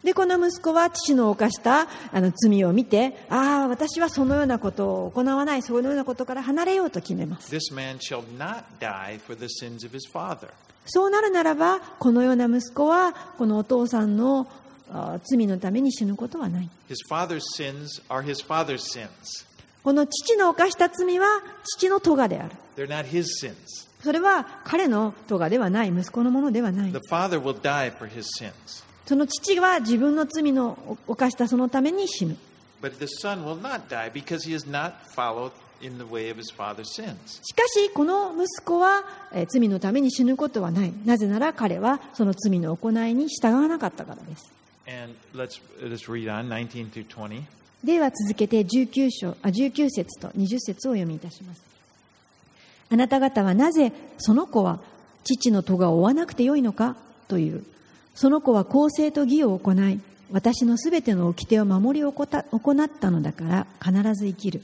[0.04, 7.50] で、この息子は父の犯したあの罪を見て、ああ、私はそのようなことを行わない、そのようなことから離れようと決めます。
[10.86, 14.46] そうなるならば、このような息子は、このお父さんの
[15.24, 16.70] 罪のために死ぬことはない。
[19.82, 21.26] この父の犯した罪は
[21.64, 22.54] 父の咎である。
[24.02, 26.92] それは彼の咎ではない、息子のものではない。
[29.06, 32.36] その父は自分の罪の犯したそのために死ぬ。
[37.42, 39.04] しかし、この息子は
[39.48, 40.92] 罪のために死ぬことはない。
[41.04, 44.52] なぜなら彼はその罪の行いに従わなかったからです。
[45.34, 47.42] Let's, let's on 19
[47.84, 51.62] では続けて19章あ19節と20節を読みいたします。
[52.90, 54.80] あなた方はなぜその子は
[55.24, 56.96] 父の咎を負わなくてよいのか
[57.28, 57.64] という。
[58.14, 60.00] その子は公正と義を行い
[60.32, 64.62] 私のすべての掟を守り行ったのだから必ず生きる。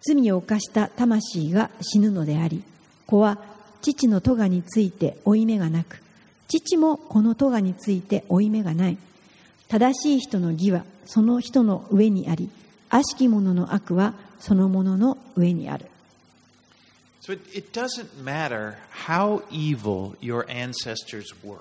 [0.00, 2.64] 罪を犯した魂が死ぬのであり
[3.06, 3.38] 子は
[3.82, 6.02] 父の咎について負い目がなく
[6.48, 8.98] 父もこの咎について負い目がない。
[9.70, 12.50] 正しい人の義はその人の上にあり
[12.90, 15.86] 悪しき者の悪はその者の上にある
[17.22, 18.74] So it, it doesn't matter
[19.06, 21.60] how evil your ancestors were.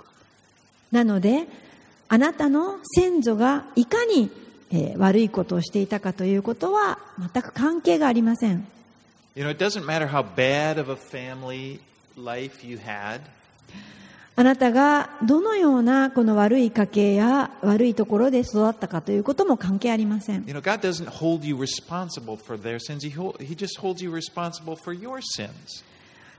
[0.91, 1.47] なので
[2.07, 4.31] あなたの先祖がいかに、
[4.71, 8.65] えー悪いことをしていたかということは全く関係がありません
[9.35, 11.79] You know, it doesn't matter how bad of a family
[12.17, 13.21] life you had.
[14.39, 20.45] あなたがどのようなこの悪い家系や悪いところで育ったかということも関係ありません。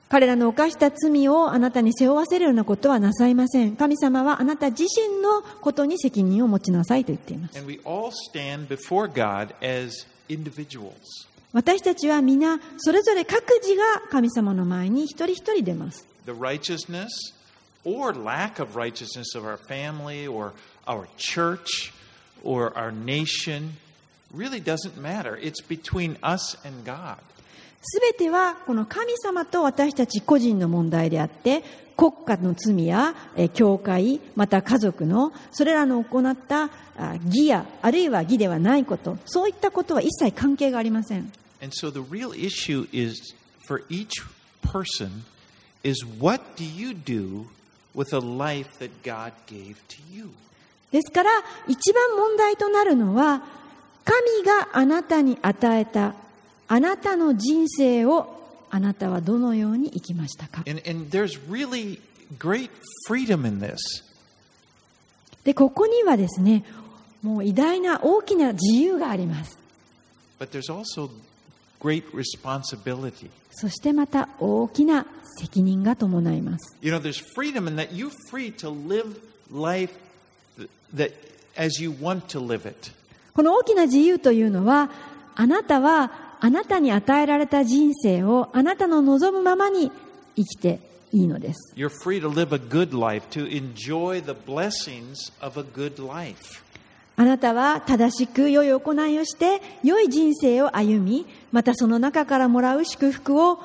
[0.08, 3.76] 彼らの犯した罪をあなたに背負わせるようなことはなさいません。
[3.76, 7.58] 神様はあなた自身のことに責任を持ちなさいと言っています。
[11.52, 16.06] 私たちは皆、それぞれ各自が神様の前に一人一人出ます。
[17.84, 20.52] Or lack of righteousness of our family or
[20.86, 21.92] our church
[22.42, 23.72] or our nation
[24.32, 25.36] really doesn't matter.
[25.36, 27.18] It's between us and God.
[27.82, 31.62] すべてはこの神様と私たち個人の問題であって
[31.96, 36.64] 国家の罪やえー教会また家族のそれらの行った
[36.98, 43.34] あ義やあるいは義ではないことそういったことは一切関係がありません And so the real issue is
[43.66, 44.22] for each
[44.62, 45.24] person
[45.82, 47.46] is what do you do
[50.92, 51.30] ですから
[51.68, 53.42] 一番問題となるのは
[54.04, 56.14] 神があなたに与えた
[56.68, 58.38] あなたの人生を
[58.70, 60.62] あなたはどのように生きましたか？
[65.44, 66.64] でここにはですね
[67.22, 69.58] もう偉大な大きな自由があります。
[71.80, 73.30] Great responsibility.
[73.52, 75.06] そしてまた大きな
[75.38, 79.18] 責任が伴います You know, there's freedom in that you're free to live
[79.50, 79.92] life
[80.56, 81.12] th- that
[81.56, 82.92] as you want to live it.
[83.34, 84.90] この大きな自由というのは
[85.34, 89.90] あなたはあなたに与えられた人生をあなたの望むままに
[90.36, 90.80] 生きて
[91.12, 96.62] いいのです You're free to live a good life, to enjoy the blessings of a good life.
[97.20, 103.58] あなたは正しく良い行いをして良い人生を歩みまたその中からもらう祝福を、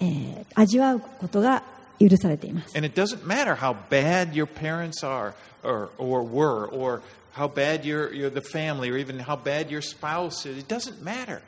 [0.00, 1.64] えー味わうことが
[1.98, 5.34] 許されています And it doesn't matter how bad your parents are
[5.64, 9.82] or, or were, or how bad your, your, the family, or even how bad your
[9.82, 10.56] spouse is.
[10.56, 11.42] It doesn't matter.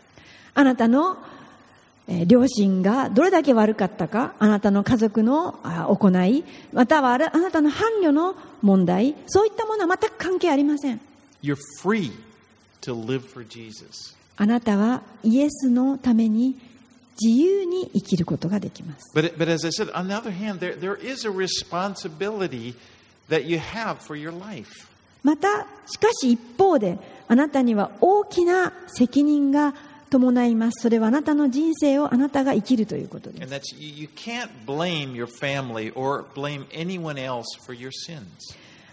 [0.54, 1.18] あなたの、
[2.08, 11.00] えー両親がどれだけ悪かったかあなたの家族のあ行いまたはあなたの伴侶の問題そういったものは全く関係ありません
[14.36, 16.56] あなたはイエスのために
[17.20, 19.12] 自由に生きることができます。
[25.24, 29.74] また、しかし一方で、あなたには大きな責任が
[30.10, 30.82] 伴います。
[30.82, 33.40] それはあなたの人生をあなたが生きるということです。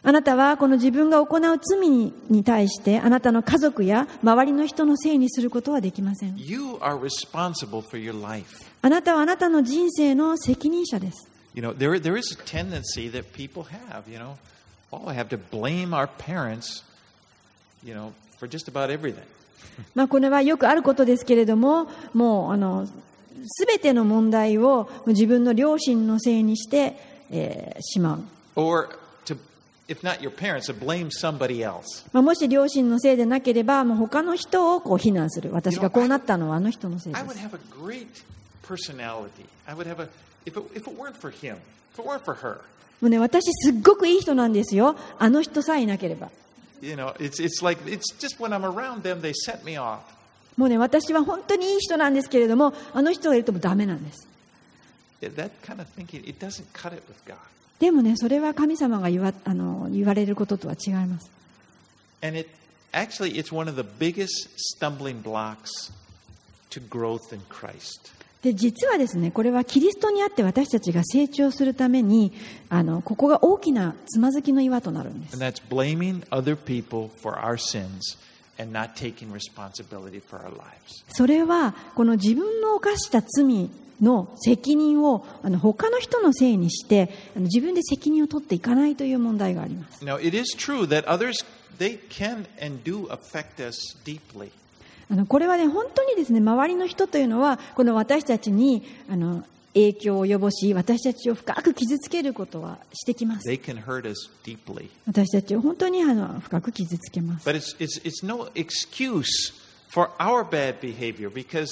[0.08, 8.64] あなたはこの自分が行う罪にに対してあなたの家族や周りの人のせいにすることはできません You are responsible for your life.
[8.84, 14.36] あなたはあなたの人生の責任者です You know, there, there is a tendency that people have, you know,
[14.92, 16.84] oh, I have to blame our parents,
[17.84, 19.24] you know, for just about everything.
[19.96, 22.88] まあこれはよくあることですけれどももうあの
[23.68, 26.96] 全ての問題を自分の両親のせいにして、
[27.32, 28.24] えーしまう
[28.56, 28.90] Or
[29.26, 29.40] to, if not your
[32.14, 35.52] もし両親のせいでなければ、もう他の人をこう非難する。
[35.54, 37.24] 私がこうなったのはあの人のせいです。
[43.02, 44.96] もうね、私、すっごくいい人なんですよ。
[45.20, 46.30] あの人さえいなければ。
[50.58, 54.28] もうね、私は本当にいい人なんですけれども、あの人がいるともダメなんです。
[57.80, 61.30] でもね、それは神様が言わ,あの言われることとは違います。
[68.42, 72.32] で、実はですね、これはキリストにあって私たちが成長するために、
[72.70, 75.38] あのここが大きなつまずきの岩となるんです。
[81.10, 83.70] それは、この自分の犯した罪
[84.02, 91.46] の責任をあの他の人のせいにしてあの自分で責任を取っていかないという問題があります Now, it is true that others,
[91.78, 94.52] they can and do affect us deeply.
[95.10, 99.44] あのこれはね本当にですね周りの人というのはこの私たちにあの
[99.76, 104.90] 影響を及ぼし私たちを深く傷つけることはしてきます They can hurt us deeply.
[105.06, 109.54] 私たちを本当にあの深く傷つけます But it's, it's, it's no excuse
[109.90, 111.68] for our bad behavior because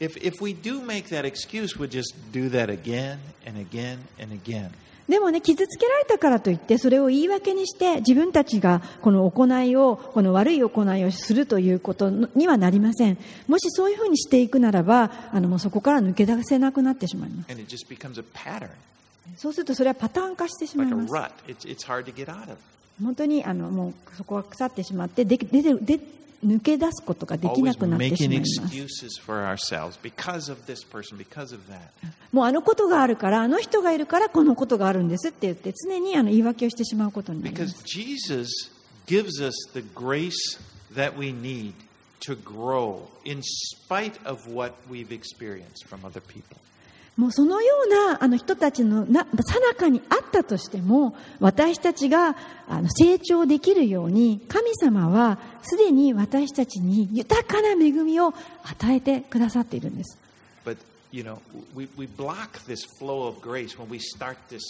[0.00, 4.32] if, if we do make that excuse, we'll just do that again and again and
[4.32, 4.70] again.
[5.08, 18.68] でもね傷つけられたからといってそれを言い訳にして自分たちがこの行いをこの悪い行いをするということにはなりませんもしそういうふうにしていくならばあのもうそこから抜け出せなくなってしまいます And it just becomes a pattern,
[19.36, 21.52] そうするとそれはパターン化してしまい like a ます rut.
[21.52, 22.56] It's, it's hard to get out of.
[23.02, 26.00] 本当にあのもうそこは腐ってしまってで出てで
[26.44, 28.60] 抜け出すことができなくなってしまいます.
[32.32, 37.84] もうあのことがあるからあの人がいるからこのことがあるんですって言って常にあの言い訳をしてしまうことになります
[47.16, 52.36] もうそのようなあの人たちのなさなかにあったとしても私たちが
[52.68, 58.32] あの成長できるように神様はすでに私たちに豊かな恵みを
[58.64, 60.18] 与えてくださっているんです
[60.64, 60.76] But,
[61.12, 61.38] you know,
[61.74, 64.62] we, we block this flow of grace when we start this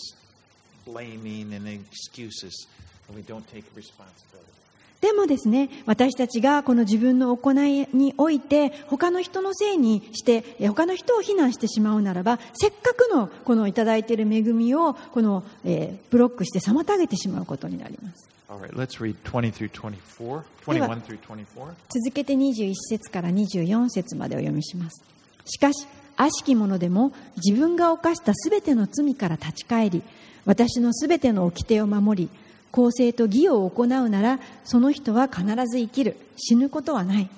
[0.85, 2.67] blaming and excuses
[3.09, 4.60] and we don't take responsibility.
[5.01, 18.29] でもですね、私たちがこの自分の行いにおいて、他の人のせいにして、え他の人を非難してしまうならば、せっかくのこのいただいている恵みを、この、えーブロックして妨げてしまうことになります。
[18.51, 21.47] All right, let's read 20 through 24, 21 through 24.
[21.89, 25.03] 続けて21節から24節までお読みします。
[25.45, 25.87] しかし、
[26.17, 30.03] 悪しき者でも自分が犯したすべての罪から立ち返り、
[30.45, 32.29] 私のすべての掟を守り、
[32.73, 36.17] 公正と義を行うなら、その人は必ず生きる。
[36.37, 37.29] 死ぬことはない。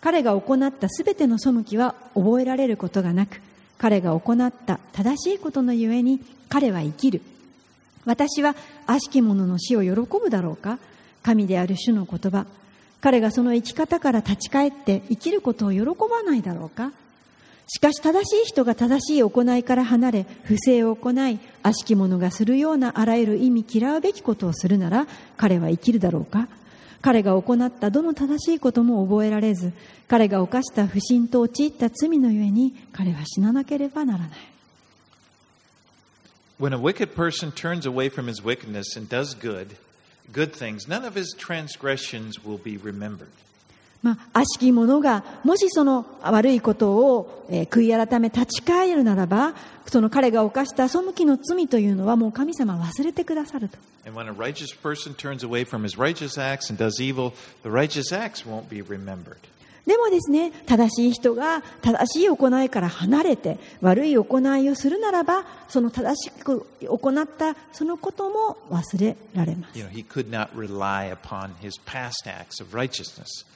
[0.00, 3.40] 彼が行ったすべての背きは覚えられることがなく、
[3.78, 7.22] 彼が行った正しいことのゆえに彼は生きる。
[8.04, 8.54] 私は
[8.86, 10.78] 悪しき者の死を喜ぶだろうか？
[11.22, 12.46] 神である主の言葉。
[13.00, 16.92] 彼がその生き方から立ち返って生きることを喜ばないだろうか？
[17.70, 25.06] しかし正しい人が正しい行いから離れ、不正を行い、悪しき者がするようなあらゆる意味嫌うべきことをするなら、
[25.36, 26.48] 彼は生きるだろうか？
[27.02, 29.72] 彼が行ったどの正しいことも覚えられず、
[30.08, 34.30] 彼が犯した不信と陥った罪のゆえに、彼は死ななければならない。
[36.58, 39.76] When a wicked person turns away from his wickedness and does good,
[40.32, 43.28] good things, none of his transgressions will be remembered.
[44.02, 49.54] まあ、悪しき者が、もしその悪いことを、えー悔い改め立ち返るならば、
[49.86, 53.78] その彼が犯した背きの罪というのはもう神様は忘れてくださると。
[58.10, 58.44] Acts,
[58.80, 58.98] evil,
[59.88, 69.80] でもですね、正しい人が正しい行いから離れて悪い行いをするならば、その正しく行ったそのことも忘れられます。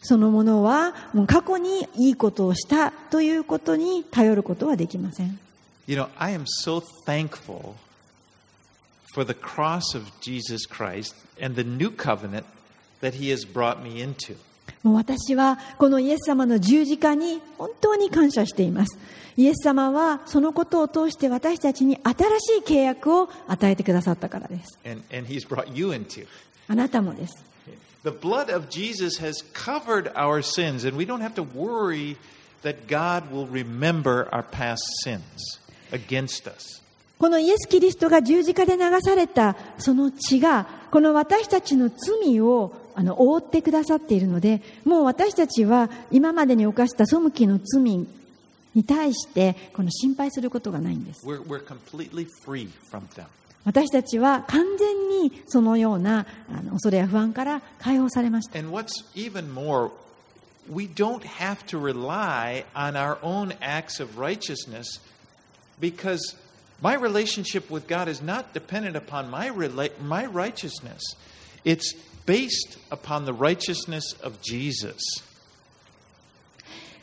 [0.01, 5.39] そのものはもう過去にいいことをしたということに頼ることはできません。
[5.87, 7.75] You know, I am so thankful
[9.13, 12.45] for the cross of Jesus Christ and the new covenant
[13.03, 14.37] that he has brought me into.
[14.83, 18.99] もう私はこのイエス様の十字架に本当に感謝しています。
[19.37, 24.79] イエス様はそのことを通して私たちに新しい契約を与えてくださったからです。
[24.85, 25.27] And, and.
[26.69, 27.45] あなたもです。
[28.05, 32.17] The blood of Jesus has covered our sins, and we don't have to worry
[32.65, 35.23] that God will remember our past sins
[35.93, 36.83] against us.
[37.19, 48.07] このイエス・キリストが十字架で流されたその血が、この私たちの罪をあの覆ってくださっているので、もう私たちは今までに犯した背きの罪に
[48.87, 51.27] 対して、この心配することがないんです。
[51.27, 53.27] We're, we're completely free from them.
[53.65, 58.59] 私たちは完全にそのようなあの恐れや不安から解放されました。
[58.59, 59.91] And what's even more,
[60.69, 65.01] we don't have to rely on our own acts of righteousness
[65.81, 66.37] because
[66.83, 71.01] my relationship with God is not dependent upon my, rela- my righteousness.
[71.65, 71.95] It's
[72.27, 74.95] based upon the righteousness of Jesus.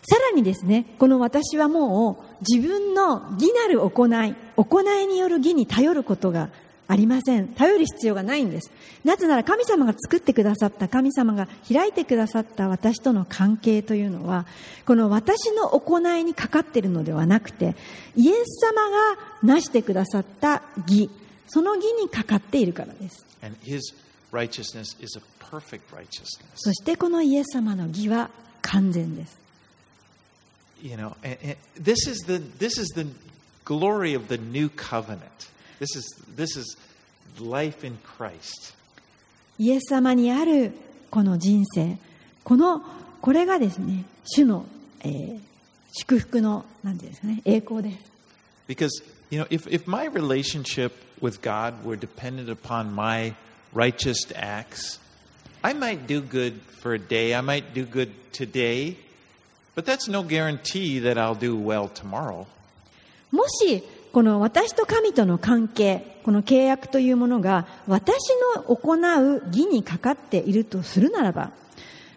[0.01, 6.49] さらにですね、この私はもう自分の義なる行い、行いによる義に頼ることが
[6.88, 7.49] ありません。
[7.49, 8.72] 頼る必要がないんです。
[9.03, 14.47] なぜなら神様が作ってくださった、神様が開いてくださった私との関係というのは、
[14.88, 17.76] この私の行いにかかっているのではなくて、
[18.15, 21.11] イエス様が成してくださった義、
[21.47, 23.24] その義にかかっているからです。
[24.32, 26.49] And his righteousness is a perfect righteousness.
[26.57, 28.30] そしてこのイエス様の義は
[28.62, 29.39] 完全です。
[30.82, 33.07] You know, and, and this is the this is the
[33.64, 35.20] glory of the new covenant.
[35.80, 36.05] This is
[36.37, 36.76] this is
[37.41, 38.74] life in Christ.
[39.59, 40.72] イエス様にある
[41.11, 41.97] この人生、
[42.43, 42.82] この、
[43.20, 44.66] これがですね、主の、
[45.01, 45.41] えー
[45.97, 48.11] 祝福の、なんていうんですかね、栄光です。
[48.66, 48.89] Because,
[49.30, 53.35] you know, if, if my relationship with God were dependent upon my
[53.74, 54.99] righteous acts,
[55.63, 58.95] I might do good for a day, I might do good today,
[59.76, 62.47] but that's no guarantee that I'll do well tomorrow.
[63.32, 68.17] もし、この私と神との関係、この契約というものが、私
[68.55, 71.51] の行う義にかかっているとするならば、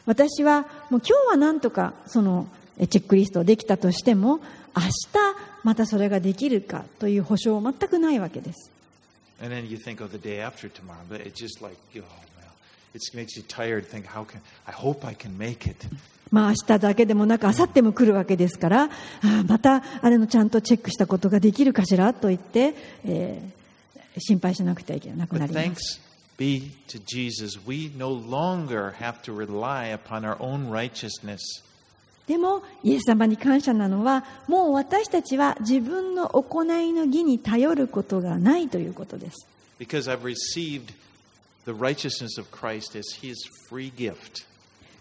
[0.06, 2.46] 私は、もう今日はなんとか、その、
[2.78, 4.40] えチェックリストできたとしても、
[4.74, 4.90] 明日、
[5.62, 8.70] またそれができるかという保証は全くないわけです。
[9.42, 12.52] And then you think of the day after tomorrow, but it's just like, oh, well,
[12.94, 13.86] it makes you tired.
[13.86, 15.76] Think, how can, I hope I can make it.
[16.30, 18.88] まあ明日だけでもなく明後日も来るわけですから、あ
[19.22, 22.74] あまたあれのちゃんとチェックしたことができるかしらと言って、
[23.04, 23.62] えー
[24.18, 26.00] 心配しなくてはいけなくなります。
[26.38, 31.40] be to Jesus, we no longer have to rely upon our own righteousness.
[32.26, 39.46] でも、イエス様に感謝なのは、もう私たちは自分の行いの義に頼ることがないということです。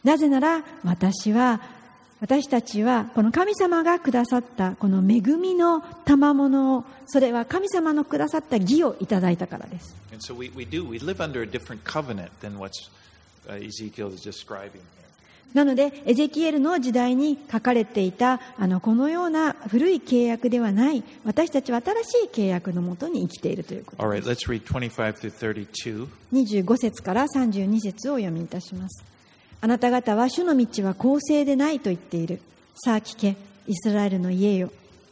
[0.04, 1.62] なぜなら、私は、
[2.20, 9.96] 私たちは、この神様がくださった、この恵みの賜物を、それは神様のくださった義をいただいたからです。
[15.54, 24.30] なのでエゼキエルの時代に書かれていたあのこのような古い契約ではない私たちは新しい契約のもとに生きているということです。
[24.30, 26.08] Let's read 25 through 32.
[26.32, 29.04] 25節から32節をお読みいたします。
[29.60, 32.39] あなた方は主の道は公正でないと言っている。
[32.76, 33.36] さあ聞け
[33.68, 34.72] イスラエルの家よ。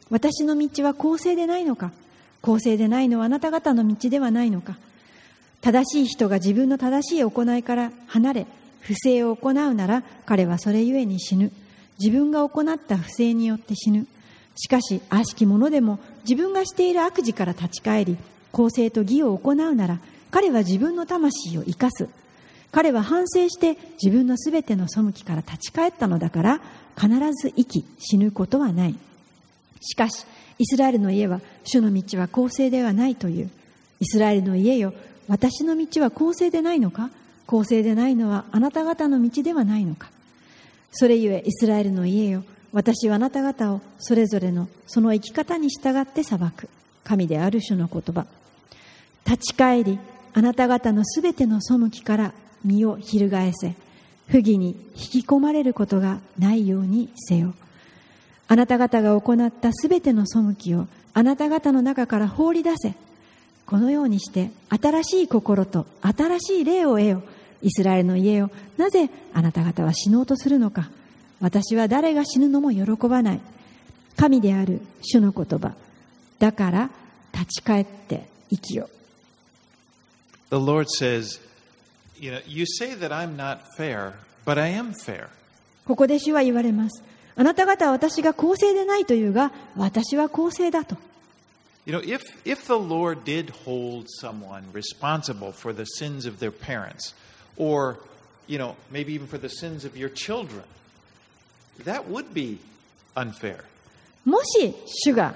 [0.10, 1.92] 私の道は公正でないのか？
[2.42, 4.78] 公正でないのはあなた方の道ではないのか？
[5.62, 8.48] 正しい人が自分の正しい行いから離れ
[8.80, 11.52] 不正を行うなら彼はそれゆえに死ぬ。
[12.00, 14.08] 自分が行った不正によって死ぬ。
[14.56, 18.18] しかし悪しき者でも自分がしている悪事から立ち返り
[18.52, 20.00] 公正と義を行うなら
[20.32, 22.08] 彼は自分の魂を生かす。
[22.72, 26.62] 彼は反省して自分のすべての背きから立ち返ったのだから
[26.96, 28.96] 必ず生き死ぬことはない。
[29.82, 30.26] しかし
[30.58, 33.50] イスラエルの家は主の道は公正ではないという。
[34.02, 34.94] イスラエルの家よ
[35.28, 37.10] 私の道は公正でないのか？
[37.50, 40.12] 公正でないのはあなた方の道ではないのか。
[40.92, 42.44] それゆえイスラエルの家よ
[42.74, 46.70] 私はあなた方をそれぞれのその生き方に従って裁く。
[47.04, 48.28] 神である主の言葉。
[49.26, 49.98] 立ち返り
[50.36, 52.34] あなた方のすべての背きから
[52.64, 53.74] 身を翻せ。
[54.28, 57.56] 不義に引き込まれることがないようにせよ。
[58.48, 60.86] あなた方が行ったすべての背きを
[61.16, 62.94] あなた方の中から放り出せ。
[63.66, 67.24] このようにして新しい心と新しい霊を得よ。
[67.62, 70.90] イスラエルの家よなぜあなた方は死のうとするのか
[71.42, 73.42] 私は誰が死ぬのも喜ばない
[74.16, 75.74] 神である主の言葉
[76.40, 76.90] だから
[77.34, 78.90] 立ち返って生きよ
[80.50, 81.40] The Lord says,
[82.20, 84.14] You know, you say that I'm not fair,
[84.46, 85.28] but I am fair.
[85.86, 87.04] ここで主は言われます
[87.36, 90.98] あなた方は私が公正でないというが私は公正だと
[91.86, 96.52] You know, if, if the Lord did hold someone responsible for the sins of their
[96.52, 97.16] parents,
[97.60, 97.98] or,
[98.48, 100.64] you know, maybe even for the sins of your children,
[101.86, 102.58] that would be
[103.16, 103.64] unfair.
[104.26, 105.34] もし主が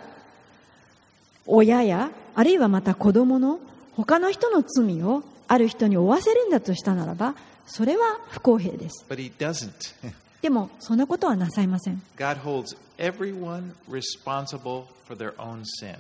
[1.46, 3.60] 親やあるいはまた子供の
[3.96, 9.94] 他の人の罪をある人に負わせるんだとしたならばそれは不公平です But He doesn't.
[10.42, 15.98] でもそんなことはなさいません God holds everyone responsible for their own sin.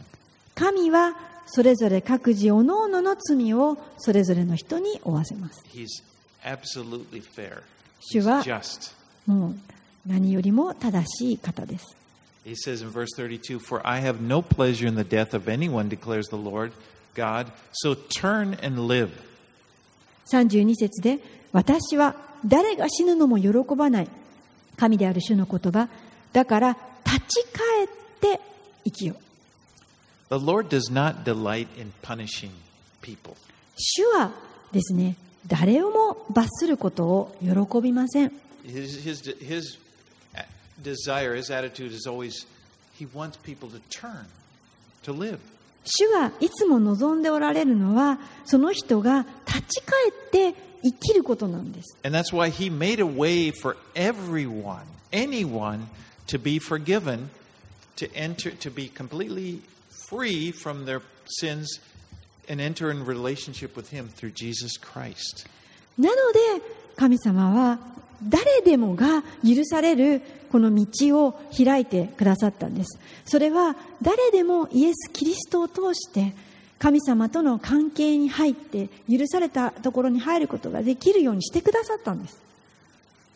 [0.55, 1.15] 神は
[1.45, 5.87] それぞれ各自おのおのの罪をそれぞれの人に負わせます He's
[6.43, 7.63] absolutely fair.
[7.99, 8.43] 主は.
[9.25, 9.55] もう
[10.05, 11.95] 何よりも正しい方です
[12.45, 15.87] He says in verse 32 For I have no pleasure in the death of anyone,
[15.87, 16.73] declares the Lord
[17.15, 17.47] God.
[17.71, 19.11] So turn and live.
[20.29, 21.19] 32節で
[21.53, 22.15] 私は
[22.45, 24.07] 誰が死ぬのも喜ばない
[24.77, 25.87] 神である主の言葉
[26.33, 27.87] だから立ち返っ
[28.19, 28.41] て
[28.83, 29.15] 生きよ
[30.29, 32.49] The Lord does not delight in punishing
[33.01, 33.35] people.
[33.77, 34.31] 主は
[34.71, 35.15] ですね
[35.47, 38.31] 誰をも罰することを喜びません
[38.65, 39.77] His, his, his
[40.81, 42.45] desire, his attitude is always
[42.97, 44.25] he wants people to turn,
[45.03, 45.39] to live.
[45.85, 55.87] 主がいつも望んでおられるのはその人が立ち返って生きることなんです And that's why he made a way for everyone, anyone,
[56.27, 57.29] to be forgiven,
[57.97, 59.59] to enter, to be completely
[60.07, 61.81] free from their sins
[62.49, 65.47] and enter in relationship with him through Jesus Christ.
[65.97, 66.39] なので
[66.95, 67.79] 神様は
[68.29, 70.21] 誰でもが許される
[70.51, 76.33] この道を開いてくださったんですそれは誰でもイエス・キリストを通して
[76.79, 82.41] 神様との関係に入って許されたところに入ることができるようにしてくださったんです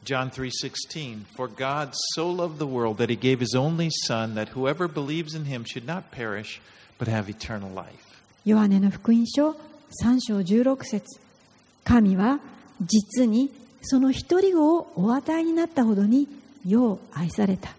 [0.05, 4.53] John 3:16 For God so loved the world that he gave his only son that
[4.53, 6.61] whoever believes in him should not perish
[6.97, 8.16] but have eternal life.
[8.47, 9.57] ヨハネの福音書3
[10.21, 11.19] 章16節。
[11.83, 12.39] 神は
[12.79, 16.29] 実にその一人子をお与えになったほどに
[16.65, 17.71] 世を愛された。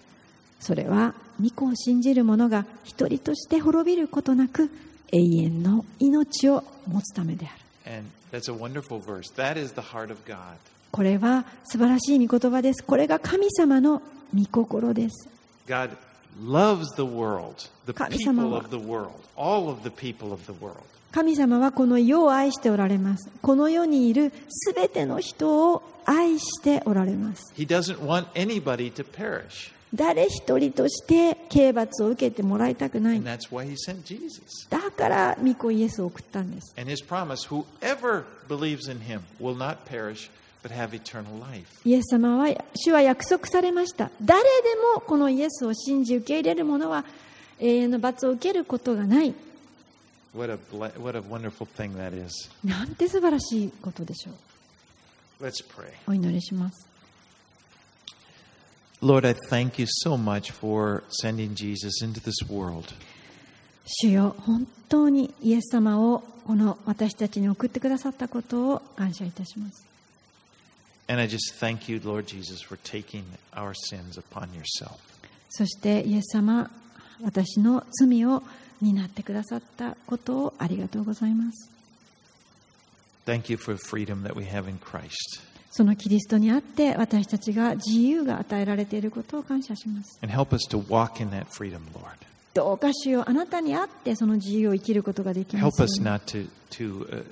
[0.61, 4.71] それは御子を信じる者が一人として滅びることなく
[5.11, 7.97] 永遠の命を持つためである。
[7.97, 9.35] And that's a wonderful verse.
[9.37, 10.37] That is the heart of God.
[10.91, 12.85] これは素晴らしい御言葉です。
[12.85, 14.03] これが神様の
[14.35, 15.31] 御心です。
[15.67, 15.97] God
[16.41, 20.45] loves the world, the 神様 people は of the world, all of the people of
[20.47, 20.83] the world.
[21.13, 29.73] 神様はこの世を愛しておられますこの世にいるすべての人を愛しておられます He doesn't want anybody to perish.
[29.95, 34.69] 誰一人として刑罰を受けてもらいたくない And that's why he sent Jesus.
[34.69, 40.31] だから御子イエスを送ったんです And his promise whoever believes in him will not perish,
[40.63, 41.67] but have eternal life.
[41.85, 44.47] イエス様は主は約束されました誰で
[44.95, 47.05] もこのイエスを信じ受け入れる者は
[47.61, 49.35] 永遠の罰を受けることがない
[50.37, 52.51] What a, ble- what a wonderful thing that is.
[52.65, 54.33] なんて素晴らしいことでしょ
[55.41, 55.51] う.
[56.09, 56.87] お祈りします
[59.01, 62.85] Lord, I thank you so much for sending Jesus into this world.
[63.87, 69.87] 主よ本当にイエス様をこの私たちに送ってくださったことを感謝いたします
[71.08, 73.24] And I just thank you, Lord Jesus, for taking
[73.54, 75.00] our sins upon yourself.
[75.50, 76.70] そしてイエス様
[77.22, 78.42] 私の罪を
[78.82, 81.70] 担ってくださったことをありがとうございます
[83.26, 85.14] Thank you for the freedom that we have in Christ.
[85.72, 92.04] そのキリストにあって私たちが自由が与えられていることを感謝します And help us to walk in that freedom, Lord.
[92.54, 97.26] どうか主よあなたにあってその自由を生きることができま Help すよ us うに not to, to, uh,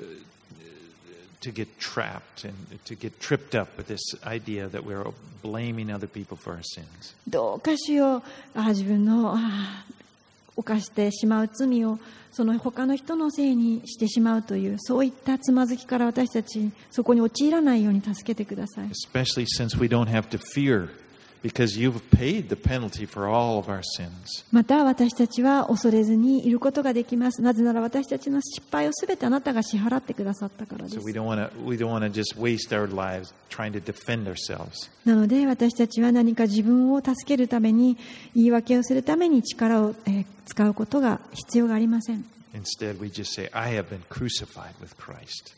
[1.47, 5.05] to get trapped and to get tripped up with this idea that we're
[5.43, 7.15] blaming other people for our sins.
[7.29, 8.23] どうか主よ
[8.55, 9.85] あ自分のあ
[10.57, 11.99] 犯してしまう罪を
[12.33, 20.89] その他の人のせいにしてしまうというそういったつまずきから私たちそこに陥らないように助けてください Especially since we don't have to fear
[24.53, 27.43] また私たちは恐れずにいることができます。
[27.43, 30.97] なぜなら私たちの失敗をすべてあなたが支払ってくださったからです。
[35.05, 37.97] なので私たちは何か自分を助けるために、
[38.35, 39.95] 言い訳をするために力を
[40.45, 42.36] 使うことが必要がありません。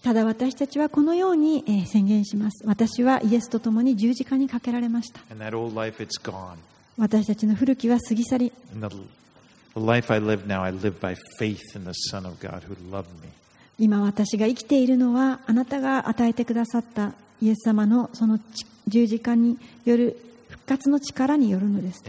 [0.03, 2.65] ただ私たちはこのように宣言します。
[2.67, 5.21] 私はイエスと共に十字架にかけられました。
[6.97, 8.53] 私たちの古きは過ぎ去り。
[13.79, 18.41] 今私が生きているのはあなたが与えてくださったイエス様のその
[18.89, 20.19] 十字架による
[20.49, 22.03] 復活の力によるのです。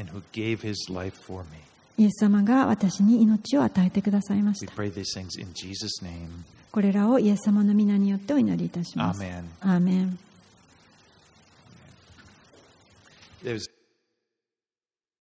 [1.99, 6.29] イエス様が私に命を与えてくださいまし We た pray these things in Jesus' name.
[6.71, 9.21] これらをイエス様の皆によってお祈りいたします.
[9.61, 10.17] アーメン
[13.43, 13.69] There's